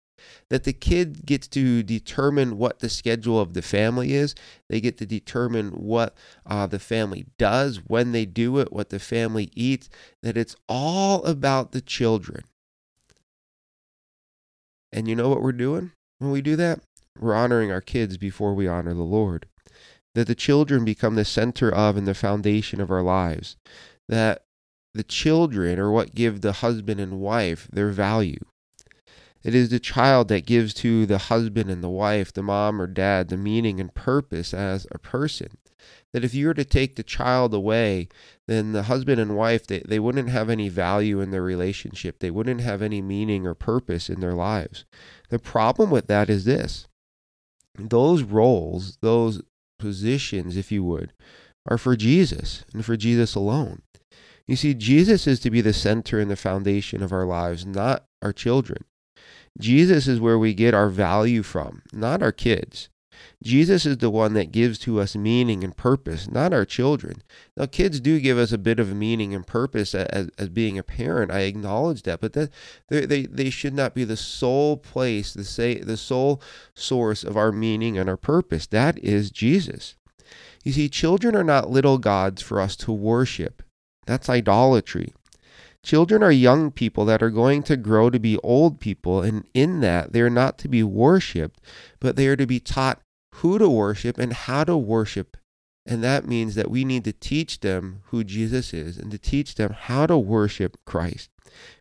that 0.56 0.64
the 0.64 0.72
kid 0.72 1.26
gets 1.26 1.50
to 1.50 1.84
determine 1.84 2.58
what 2.58 2.80
the 2.80 2.88
schedule 2.88 3.42
of 3.42 3.54
the 3.54 3.62
family 3.62 4.14
is. 4.14 4.34
They 4.70 4.80
get 4.80 4.98
to 5.00 5.06
determine 5.06 5.72
what 5.72 6.16
uh, 6.46 6.66
the 6.66 6.80
family 6.80 7.26
does, 7.38 7.82
when 7.88 8.14
they 8.14 8.26
do 8.26 8.60
it, 8.60 8.72
what 8.72 8.90
the 8.90 9.00
family 9.00 9.52
eats, 9.54 9.90
that 10.24 10.38
it's 10.38 10.56
all 10.70 11.26
about 11.26 11.74
the 11.74 11.82
children. 11.82 12.46
And 14.94 15.10
you 15.10 15.16
know 15.18 15.28
what 15.28 15.42
we're 15.42 15.52
doing 15.52 15.92
when 16.20 16.32
we 16.32 16.42
do 16.42 16.56
that? 16.56 16.80
We're 17.20 17.36
honoring 17.36 17.70
our 17.70 17.82
kids 17.82 18.16
before 18.16 18.54
we 18.54 18.66
honor 18.66 18.94
the 18.94 19.04
Lord. 19.04 19.48
That 20.14 20.28
the 20.28 20.36
children 20.36 20.86
become 20.86 21.16
the 21.16 21.26
center 21.26 21.70
of 21.70 21.98
and 21.98 22.08
the 22.08 22.14
foundation 22.14 22.80
of 22.80 22.90
our 22.90 23.02
lives. 23.02 23.58
That 24.08 24.46
the 24.94 25.04
children 25.04 25.80
are 25.80 25.92
what 25.92 26.16
give 26.16 26.40
the 26.40 26.54
husband 26.54 27.02
and 27.02 27.20
wife 27.20 27.68
their 27.74 27.90
value. 27.90 28.46
It 29.46 29.54
is 29.54 29.70
the 29.70 29.80
child 29.80 30.28
that 30.30 30.48
gives 30.48 30.74
to 30.76 31.06
the 31.06 31.20
husband 31.20 31.70
and 31.70 31.84
the 31.84 31.90
wife, 31.90 32.34
the 32.34 32.42
mom 32.42 32.82
or 32.82 32.88
dad, 32.88 33.30
the 33.30 33.38
meaning 33.38 33.80
and 33.80 33.94
purpose 33.94 34.56
as 34.56 34.88
a 34.90 34.98
person. 34.98 35.60
That 36.14 36.24
if 36.24 36.34
you 36.34 36.48
were 36.48 36.56
to 36.56 36.66
take 36.66 36.96
the 36.96 37.04
child 37.04 37.54
away, 37.54 38.08
then 38.48 38.72
the 38.72 38.84
husband 38.84 39.22
and 39.22 39.38
wife, 39.38 39.68
they, 39.68 39.84
they 39.86 40.00
wouldn't 40.00 40.30
have 40.30 40.50
any 40.50 40.68
value 40.68 41.22
in 41.22 41.30
their 41.30 41.44
relationship. 41.44 42.18
They 42.18 42.32
wouldn't 42.32 42.62
have 42.62 42.82
any 42.82 43.04
meaning 43.04 43.46
or 43.46 43.54
purpose 43.54 44.10
in 44.10 44.20
their 44.20 44.34
lives. 44.34 44.84
The 45.30 45.38
problem 45.38 45.92
with 45.92 46.08
that 46.08 46.28
is 46.28 46.46
this 46.46 46.88
those 47.78 48.24
roles, 48.24 48.98
those 49.02 49.44
positions, 49.78 50.58
if 50.58 50.72
you 50.72 50.84
would, 50.84 51.14
are 51.70 51.78
for 51.78 51.96
Jesus 51.96 52.66
and 52.74 52.84
for 52.84 52.98
Jesus 52.98 53.36
alone. 53.36 53.84
You 54.48 54.56
see, 54.56 54.74
Jesus 54.74 55.28
is 55.28 55.40
to 55.42 55.52
be 55.52 55.62
the 55.62 55.74
center 55.74 56.20
and 56.20 56.32
the 56.32 56.36
foundation 56.36 57.04
of 57.04 57.14
our 57.14 57.26
lives, 57.28 57.64
not 57.64 58.06
our 58.24 58.34
children. 58.34 58.86
Jesus 59.60 60.08
is 60.08 60.20
where 60.20 60.38
we 60.38 60.54
get 60.54 60.74
our 60.74 60.90
value 60.90 61.44
from, 61.44 61.82
not 61.94 62.22
our 62.22 62.32
kids. 62.32 62.90
Jesus 63.42 63.86
is 63.86 63.98
the 63.98 64.10
one 64.10 64.34
that 64.34 64.52
gives 64.52 64.78
to 64.80 65.00
us 65.00 65.16
meaning 65.16 65.64
and 65.64 65.76
purpose, 65.76 66.30
not 66.30 66.54
our 66.54 66.66
children. 66.66 67.22
Now, 67.56 67.66
kids 67.66 68.00
do 68.00 68.20
give 68.20 68.38
us 68.38 68.52
a 68.52 68.58
bit 68.58 68.80
of 68.80 68.96
meaning 68.96 69.34
and 69.34 69.46
purpose 69.46 69.96
as, 69.96 70.30
as 70.38 70.50
being 70.50 70.78
a 70.78 70.84
parent. 70.84 71.32
I 71.32 71.42
acknowledge 71.42 72.04
that, 72.04 72.22
but 72.22 72.34
that 72.34 72.52
they, 72.90 73.26
they 73.26 73.50
should 73.50 73.74
not 73.74 73.94
be 73.94 74.04
the 74.04 74.18
sole 74.18 74.78
place, 74.78 75.34
the 75.34 75.44
say 75.44 75.76
the 75.76 75.98
sole 75.98 76.42
source 76.74 77.24
of 77.24 77.38
our 77.38 77.52
meaning 77.52 77.98
and 77.98 78.10
our 78.10 78.18
purpose. 78.18 78.68
That 78.68 78.98
is 79.00 79.32
Jesus. 79.32 79.96
You 80.64 80.72
see, 80.72 80.90
children 80.90 81.36
are 81.36 81.44
not 81.44 81.70
little 81.70 82.00
gods 82.00 82.42
for 82.42 82.60
us 82.60 82.76
to 82.78 82.92
worship. 82.92 83.62
That's 84.08 84.30
idolatry. 84.30 85.14
Children 85.86 86.24
are 86.24 86.32
young 86.32 86.72
people 86.72 87.06
that 87.06 87.22
are 87.22 87.30
going 87.30 87.62
to 87.64 87.78
grow 87.78 88.10
to 88.10 88.18
be 88.18 88.40
old 88.40 88.80
people, 88.80 89.22
and 89.22 89.46
in 89.54 89.82
that, 89.82 90.14
they 90.14 90.22
are 90.22 90.32
not 90.32 90.58
to 90.60 90.68
be 90.68 90.82
worshiped, 90.82 91.62
but 92.00 92.16
they 92.16 92.28
are 92.28 92.36
to 92.36 92.48
be 92.48 92.60
taught 92.60 93.02
who 93.36 93.60
to 93.60 93.70
worship 93.70 94.18
and 94.18 94.34
how 94.34 94.64
to 94.64 94.76
worship. 94.76 95.38
And 95.86 96.04
that 96.04 96.28
means 96.28 96.56
that 96.56 96.72
we 96.72 96.84
need 96.84 97.04
to 97.04 97.14
teach 97.14 97.60
them 97.60 98.02
who 98.06 98.24
Jesus 98.24 98.74
is 98.74 98.98
and 98.98 99.12
to 99.12 99.20
teach 99.20 99.56
them 99.56 99.72
how 99.72 100.08
to 100.08 100.18
worship 100.18 100.78
Christ 100.86 101.30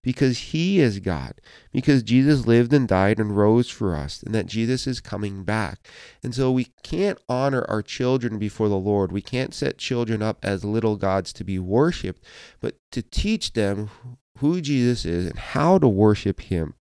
because 0.03 0.39
he 0.39 0.81
is 0.81 1.01
God, 1.01 1.41
because 1.73 2.03
Jesus 2.03 2.47
lived 2.47 2.73
and 2.73 2.87
died 2.87 3.19
and 3.19 3.37
rose 3.37 3.71
for 3.71 3.95
us, 3.95 4.23
and 4.23 4.35
that 4.35 4.47
Jesus 4.47 4.87
is 4.87 5.01
coming 5.01 5.45
back. 5.45 5.89
And 6.23 6.35
so 6.35 6.51
we 6.51 6.69
can't 6.83 7.19
honor 7.29 7.65
our 7.69 7.83
children 7.83 8.39
before 8.39 8.69
the 8.69 8.77
Lord. 8.77 9.13
We 9.13 9.23
can't 9.23 9.55
set 9.55 9.79
children 9.79 10.23
up 10.23 10.39
as 10.43 10.65
little 10.65 10.97
gods 10.97 11.33
to 11.35 11.45
be 11.45 11.59
worshiped, 11.59 12.25
but 12.61 12.77
to 12.93 13.03
teach 13.03 13.53
them 13.53 13.91
who 14.39 14.61
Jesus 14.61 15.05
is 15.05 15.27
and 15.27 15.39
how 15.39 15.79
to 15.79 15.89
worship 15.89 16.41
him. 16.41 16.75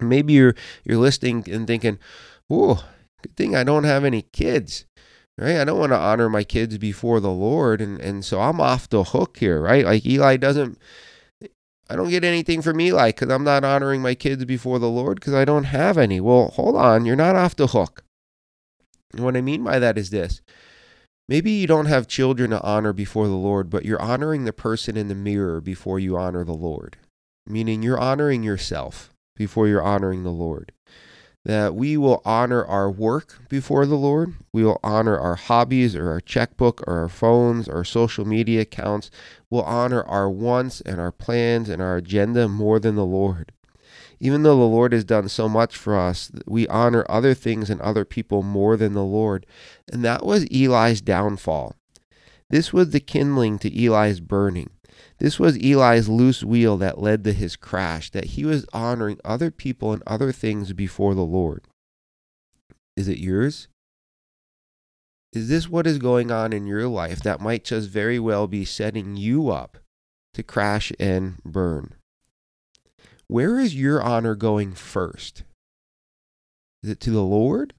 Maybe 0.00 0.34
you're 0.34 0.54
you're 0.84 0.98
listening 0.98 1.44
and 1.50 1.66
thinking, 1.66 1.98
"Oh, 2.48 2.88
good 3.22 3.36
thing 3.36 3.56
I 3.56 3.64
don't 3.64 3.84
have 3.84 4.04
any 4.04 4.22
kids." 4.22 4.84
Right? 5.38 5.56
I 5.56 5.64
don't 5.64 5.78
want 5.78 5.92
to 5.92 5.98
honor 5.98 6.28
my 6.28 6.44
kids 6.44 6.76
before 6.78 7.20
the 7.20 7.30
Lord, 7.30 7.80
and 7.80 8.00
and 8.00 8.24
so 8.24 8.40
I'm 8.40 8.60
off 8.60 8.88
the 8.88 9.04
hook 9.04 9.38
here, 9.38 9.60
right? 9.60 9.84
Like 9.84 10.04
Eli 10.04 10.36
doesn't 10.36 10.78
I 11.90 11.96
don't 11.96 12.10
get 12.10 12.24
anything 12.24 12.60
from 12.60 12.80
Eli 12.80 13.10
because 13.10 13.30
I'm 13.30 13.44
not 13.44 13.64
honoring 13.64 14.02
my 14.02 14.14
kids 14.14 14.44
before 14.44 14.78
the 14.78 14.90
Lord 14.90 15.20
because 15.20 15.32
I 15.34 15.44
don't 15.46 15.64
have 15.64 15.96
any. 15.96 16.20
Well, 16.20 16.48
hold 16.48 16.76
on, 16.76 17.06
you're 17.06 17.16
not 17.16 17.36
off 17.36 17.56
the 17.56 17.68
hook. 17.68 18.04
And 19.14 19.24
what 19.24 19.36
I 19.36 19.40
mean 19.40 19.64
by 19.64 19.78
that 19.78 19.96
is 19.96 20.10
this 20.10 20.42
maybe 21.28 21.50
you 21.50 21.66
don't 21.66 21.86
have 21.86 22.06
children 22.06 22.50
to 22.50 22.62
honor 22.62 22.92
before 22.92 23.26
the 23.26 23.34
Lord, 23.34 23.70
but 23.70 23.84
you're 23.86 24.02
honoring 24.02 24.44
the 24.44 24.52
person 24.52 24.96
in 24.96 25.08
the 25.08 25.14
mirror 25.14 25.60
before 25.60 25.98
you 25.98 26.16
honor 26.18 26.44
the 26.44 26.52
Lord, 26.52 26.98
meaning 27.46 27.82
you're 27.82 27.98
honoring 27.98 28.42
yourself 28.42 29.14
before 29.36 29.66
you're 29.66 29.82
honoring 29.82 30.24
the 30.24 30.30
Lord 30.30 30.72
that 31.48 31.74
we 31.74 31.96
will 31.96 32.20
honor 32.26 32.62
our 32.66 32.90
work 32.90 33.40
before 33.48 33.86
the 33.86 33.96
Lord. 33.96 34.34
We 34.52 34.62
will 34.64 34.78
honor 34.84 35.18
our 35.18 35.36
hobbies 35.36 35.96
or 35.96 36.10
our 36.10 36.20
checkbook 36.20 36.86
or 36.86 36.98
our 36.98 37.08
phones 37.08 37.70
or 37.70 37.76
our 37.76 37.84
social 37.84 38.26
media 38.26 38.60
accounts. 38.60 39.10
We'll 39.48 39.62
honor 39.62 40.02
our 40.02 40.28
wants 40.28 40.82
and 40.82 41.00
our 41.00 41.10
plans 41.10 41.70
and 41.70 41.80
our 41.80 41.96
agenda 41.96 42.48
more 42.48 42.78
than 42.78 42.96
the 42.96 43.06
Lord. 43.06 43.52
Even 44.20 44.42
though 44.42 44.58
the 44.58 44.64
Lord 44.64 44.92
has 44.92 45.04
done 45.04 45.30
so 45.30 45.48
much 45.48 45.74
for 45.74 45.96
us, 45.96 46.30
we 46.46 46.68
honor 46.68 47.06
other 47.08 47.32
things 47.32 47.70
and 47.70 47.80
other 47.80 48.04
people 48.04 48.42
more 48.42 48.76
than 48.76 48.92
the 48.92 49.02
Lord. 49.02 49.46
And 49.90 50.04
that 50.04 50.26
was 50.26 50.44
Eli's 50.52 51.00
downfall. 51.00 51.74
This 52.50 52.74
was 52.74 52.90
the 52.90 53.00
kindling 53.00 53.58
to 53.60 53.74
Eli's 53.74 54.20
burning. 54.20 54.68
This 55.18 55.38
was 55.38 55.56
Eli's 55.56 56.08
loose 56.08 56.44
wheel 56.44 56.76
that 56.78 57.00
led 57.00 57.24
to 57.24 57.32
his 57.32 57.56
crash, 57.56 58.10
that 58.10 58.26
he 58.26 58.44
was 58.44 58.66
honoring 58.72 59.18
other 59.24 59.50
people 59.50 59.92
and 59.92 60.02
other 60.06 60.32
things 60.32 60.72
before 60.72 61.14
the 61.14 61.24
Lord. 61.24 61.64
Is 62.96 63.08
it 63.08 63.18
yours? 63.18 63.68
Is 65.32 65.48
this 65.48 65.68
what 65.68 65.86
is 65.86 65.98
going 65.98 66.30
on 66.30 66.52
in 66.52 66.66
your 66.66 66.88
life 66.88 67.20
that 67.22 67.40
might 67.40 67.64
just 67.64 67.90
very 67.90 68.18
well 68.18 68.46
be 68.46 68.64
setting 68.64 69.16
you 69.16 69.50
up 69.50 69.78
to 70.34 70.42
crash 70.42 70.92
and 70.98 71.36
burn? 71.44 71.94
Where 73.26 73.60
is 73.60 73.74
your 73.74 74.02
honor 74.02 74.34
going 74.34 74.72
first? 74.72 75.44
Is 76.82 76.90
it 76.90 77.00
to 77.00 77.10
the 77.10 77.22
Lord? 77.22 77.74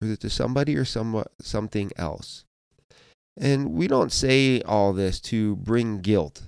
Or 0.00 0.06
is 0.06 0.12
it 0.12 0.20
to 0.20 0.30
somebody 0.30 0.74
or 0.74 0.84
some, 0.84 1.24
something 1.40 1.92
else? 1.96 2.44
And 3.38 3.72
we 3.72 3.88
don't 3.88 4.12
say 4.12 4.60
all 4.62 4.92
this 4.92 5.20
to 5.20 5.56
bring 5.56 6.00
guilt, 6.00 6.42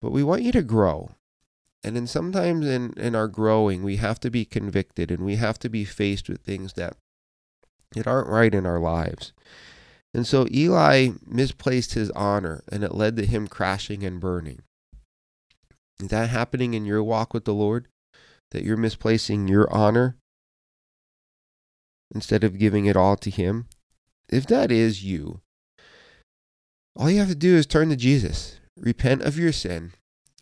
but 0.00 0.12
we 0.12 0.22
want 0.22 0.42
you 0.42 0.52
to 0.52 0.62
grow. 0.62 1.10
And 1.84 1.94
then 1.94 2.06
sometimes 2.06 2.66
in, 2.66 2.94
in 2.96 3.14
our 3.14 3.28
growing, 3.28 3.82
we 3.82 3.96
have 3.96 4.18
to 4.20 4.30
be 4.30 4.44
convicted 4.44 5.10
and 5.10 5.24
we 5.24 5.36
have 5.36 5.58
to 5.60 5.68
be 5.68 5.84
faced 5.84 6.28
with 6.28 6.40
things 6.40 6.72
that 6.74 6.96
that 7.92 8.06
aren't 8.06 8.28
right 8.28 8.54
in 8.54 8.66
our 8.66 8.80
lives. 8.80 9.32
And 10.12 10.26
so 10.26 10.46
Eli 10.50 11.10
misplaced 11.24 11.94
his 11.94 12.10
honor, 12.10 12.64
and 12.70 12.82
it 12.82 12.94
led 12.94 13.16
to 13.16 13.26
him 13.26 13.46
crashing 13.46 14.02
and 14.02 14.20
burning. 14.20 14.62
Is 16.00 16.08
that 16.08 16.30
happening 16.30 16.74
in 16.74 16.84
your 16.84 17.02
walk 17.02 17.32
with 17.32 17.44
the 17.44 17.54
Lord? 17.54 17.88
That 18.50 18.64
you're 18.64 18.76
misplacing 18.76 19.48
your 19.48 19.72
honor 19.72 20.16
instead 22.14 22.44
of 22.44 22.58
giving 22.58 22.86
it 22.86 22.96
all 22.96 23.16
to 23.16 23.30
Him? 23.30 23.66
If 24.28 24.46
that 24.46 24.70
is 24.70 25.04
you, 25.04 25.40
all 26.96 27.10
you 27.10 27.18
have 27.18 27.28
to 27.28 27.34
do 27.34 27.54
is 27.56 27.66
turn 27.66 27.90
to 27.90 27.96
Jesus, 27.96 28.58
repent 28.76 29.22
of 29.22 29.38
your 29.38 29.52
sin, 29.52 29.92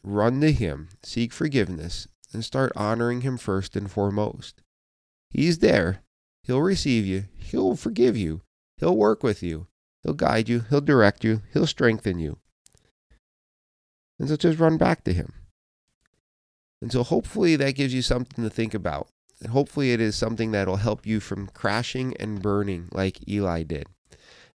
run 0.02 0.40
to 0.40 0.52
Him, 0.52 0.88
seek 1.02 1.32
forgiveness, 1.32 2.06
and 2.32 2.44
start 2.44 2.72
honoring 2.76 3.22
Him 3.22 3.36
first 3.36 3.76
and 3.76 3.90
foremost. 3.90 4.62
He's 5.30 5.58
there. 5.58 6.02
He'll 6.44 6.62
receive 6.62 7.06
you. 7.06 7.24
He'll 7.36 7.74
forgive 7.74 8.16
you. 8.16 8.42
He'll 8.76 8.96
work 8.96 9.22
with 9.22 9.42
you. 9.42 9.66
He'll 10.02 10.14
guide 10.14 10.48
you. 10.48 10.60
He'll 10.70 10.80
direct 10.80 11.24
you. 11.24 11.42
He'll 11.52 11.66
strengthen 11.66 12.18
you. 12.18 12.38
And 14.18 14.28
so 14.28 14.36
just 14.36 14.58
run 14.58 14.76
back 14.76 15.02
to 15.04 15.12
Him. 15.12 15.32
And 16.80 16.92
so 16.92 17.02
hopefully 17.02 17.56
that 17.56 17.74
gives 17.74 17.94
you 17.94 18.02
something 18.02 18.44
to 18.44 18.50
think 18.50 18.74
about. 18.74 19.08
And 19.40 19.50
hopefully 19.50 19.92
it 19.92 20.00
is 20.00 20.14
something 20.14 20.52
that'll 20.52 20.76
help 20.76 21.06
you 21.06 21.18
from 21.18 21.48
crashing 21.48 22.14
and 22.18 22.40
burning 22.40 22.88
like 22.92 23.26
Eli 23.28 23.62
did. 23.64 23.86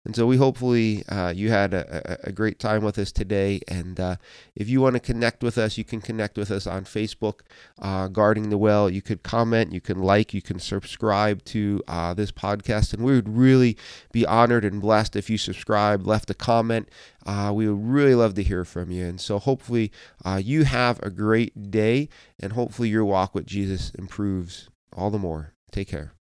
And 0.06 0.16
so 0.16 0.26
we 0.26 0.38
hopefully 0.38 1.04
uh, 1.10 1.34
you 1.36 1.50
had 1.50 1.74
a, 1.74 2.18
a, 2.24 2.32
great 2.32 2.58
time 2.58 2.84
with 2.84 2.98
us 2.98 3.12
today. 3.12 3.60
And 3.68 4.00
uh, 4.00 4.16
if 4.56 4.70
you 4.70 4.80
want 4.80 4.94
to 4.94 5.00
connect 5.02 5.44
with 5.44 5.58
us, 5.58 5.78
you 5.78 5.84
can 5.84 6.00
connect 6.00 6.38
with 6.38 6.52
us 6.52 6.66
on 6.66 6.86
Facebook, 6.86 7.42
uh, 7.82 8.08
Guarding 8.08 8.50
the 8.50 8.58
Well. 8.58 8.90
You 8.90 9.02
could 9.02 9.24
comment, 9.24 9.74
you 9.74 9.82
can 9.82 10.02
like, 10.02 10.34
you 10.34 10.42
can 10.42 10.58
subscribe 10.58 11.44
to 11.46 11.82
uh, 11.90 12.14
this 12.14 12.32
podcast. 12.32 12.94
And 12.94 13.04
we 13.04 13.14
would 13.14 13.28
really 13.28 13.78
be 14.14 14.26
honored 14.26 14.64
and 14.64 14.82
blessed 14.82 15.18
if 15.18 15.30
you 15.30 15.38
subscribed, 15.38 16.08
left 16.08 16.30
a 16.30 16.34
comment. 16.34 16.88
Uh, 17.26 17.52
we 17.54 17.68
would 17.68 17.86
really 17.86 18.16
love 18.16 18.36
to 18.36 18.44
hear 18.44 18.64
from 18.64 18.92
you. 18.92 19.06
And 19.06 19.20
so 19.20 19.38
hopefully 19.38 19.92
uh, 20.24 20.42
you 20.44 20.64
have 20.64 21.02
a 21.04 21.10
great 21.10 21.72
day 21.72 22.08
and 22.40 22.54
hopefully 22.54 22.88
your 22.88 23.04
walk 23.04 23.36
with 23.36 23.46
Jesus 23.46 23.92
improves 23.92 24.70
all 24.94 25.12
the 25.12 25.20
more. 25.20 25.54
Take 25.72 25.90
care. 25.90 26.14